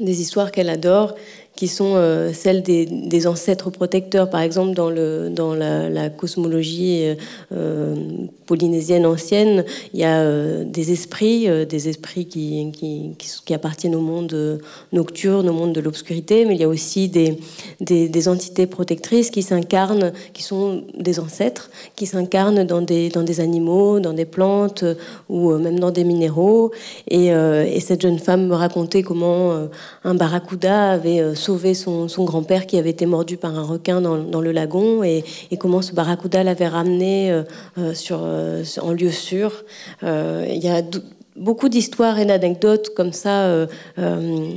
[0.00, 1.14] des histoires qu'elle adore
[1.54, 4.30] qui sont euh, celles des, ancêtres protecteurs.
[4.30, 7.14] Par exemple, dans, le, dans la, cosmologie euh,
[7.52, 7.94] euh,
[8.46, 14.60] polynésienne ancienne, il y a des esprits, des esprits qui, qui, qui, appartiennent au monde
[14.92, 17.38] nocturne, au monde de l'obscurité, mais il y a aussi des,
[17.80, 23.40] des, entités protectrices qui s'incarnent, qui sont des ancêtres, qui s'incarnent dans des, dans des
[23.40, 24.84] animaux, dans des plantes
[25.28, 26.72] ou même dans des minéraux.
[27.08, 29.68] Et, et cette jeune femme me racontait comment
[30.04, 34.52] un barracuda avait sauvé son, grand-père qui avait été mordu par un requin dans, le
[34.52, 35.24] lagon et,
[35.58, 37.42] comment ce barracuda l'avait ramené euh,
[37.78, 39.64] euh, euh, en lieu sûr.
[40.02, 40.82] Il y a
[41.34, 43.66] beaucoup d'histoires et d'anecdotes comme ça,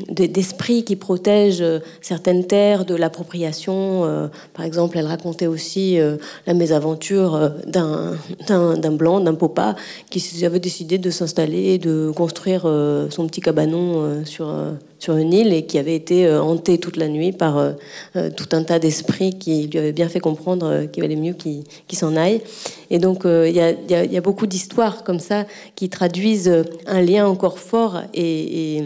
[0.09, 1.63] d'esprits qui protègent
[2.01, 4.29] certaines terres de l'appropriation.
[4.53, 5.97] par exemple, elle racontait aussi
[6.45, 9.75] la mésaventure d'un blanc, d'un popa,
[10.09, 12.63] qui avait décidé de s'installer et de construire
[13.09, 14.53] son petit cabanon sur
[14.99, 17.75] sur une île et qui avait été hanté toute la nuit par
[18.13, 21.63] tout un tas d'esprits qui lui avaient bien fait comprendre qu'il valait mieux qu'il
[21.97, 22.41] s'en aille.
[22.89, 28.01] Et donc il y, a, beaucoup d'histoires comme ça qui traduisent un lien encore fort
[28.13, 28.81] et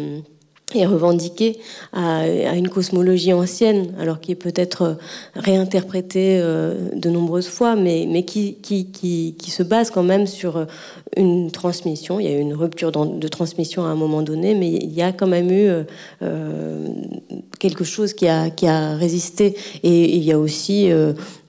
[0.74, 1.60] revendiqué
[1.94, 4.94] à, une cosmologie ancienne, alors qui est peut-être euh,
[5.36, 8.56] réinterprétée euh, de nombreuses fois, mais, qui,
[9.48, 10.66] se base quand même sur euh,
[11.18, 12.20] une transmission.
[12.20, 15.02] Il y a eu une rupture de transmission à un moment donné, mais il y
[15.02, 15.70] a quand même eu
[17.60, 19.56] quelque chose qui a résisté.
[19.84, 20.92] Et il y a aussi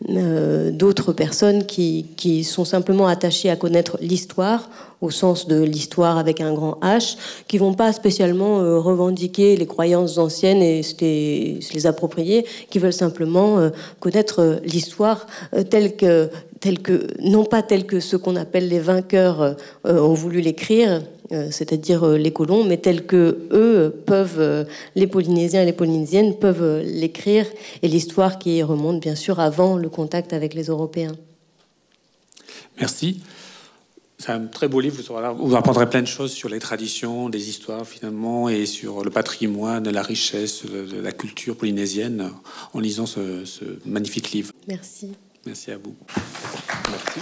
[0.09, 4.69] d'autres personnes qui, qui sont simplement attachées à connaître l'histoire
[5.01, 7.17] au sens de l'histoire avec un grand H,
[7.49, 12.93] qui vont pas spécialement euh, revendiquer les croyances anciennes et se les, approprier, qui veulent
[12.93, 15.27] simplement euh, connaître euh, l'histoire
[15.71, 16.29] telle que,
[16.61, 22.07] telle que, non pas telle que ceux qu'on appelle les vainqueurs ont voulu l'écrire, c'est-à-dire
[22.07, 27.47] les colons, mais telle que eux peuvent, les Polynésiens et les Polynésiennes peuvent l'écrire,
[27.83, 31.17] et l'histoire qui remonte bien sûr avant le contact avec les Européens.
[32.79, 33.21] Merci.
[34.19, 35.01] C'est un très beau livre.
[35.39, 39.89] Vous apprendrez plein de choses sur les traditions, des histoires finalement, et sur le patrimoine,
[39.89, 42.31] la richesse de la culture polynésienne
[42.75, 44.53] en lisant ce, ce magnifique livre.
[44.69, 45.13] Merci.
[45.47, 45.97] Merci à vous.
[46.91, 47.21] Merci.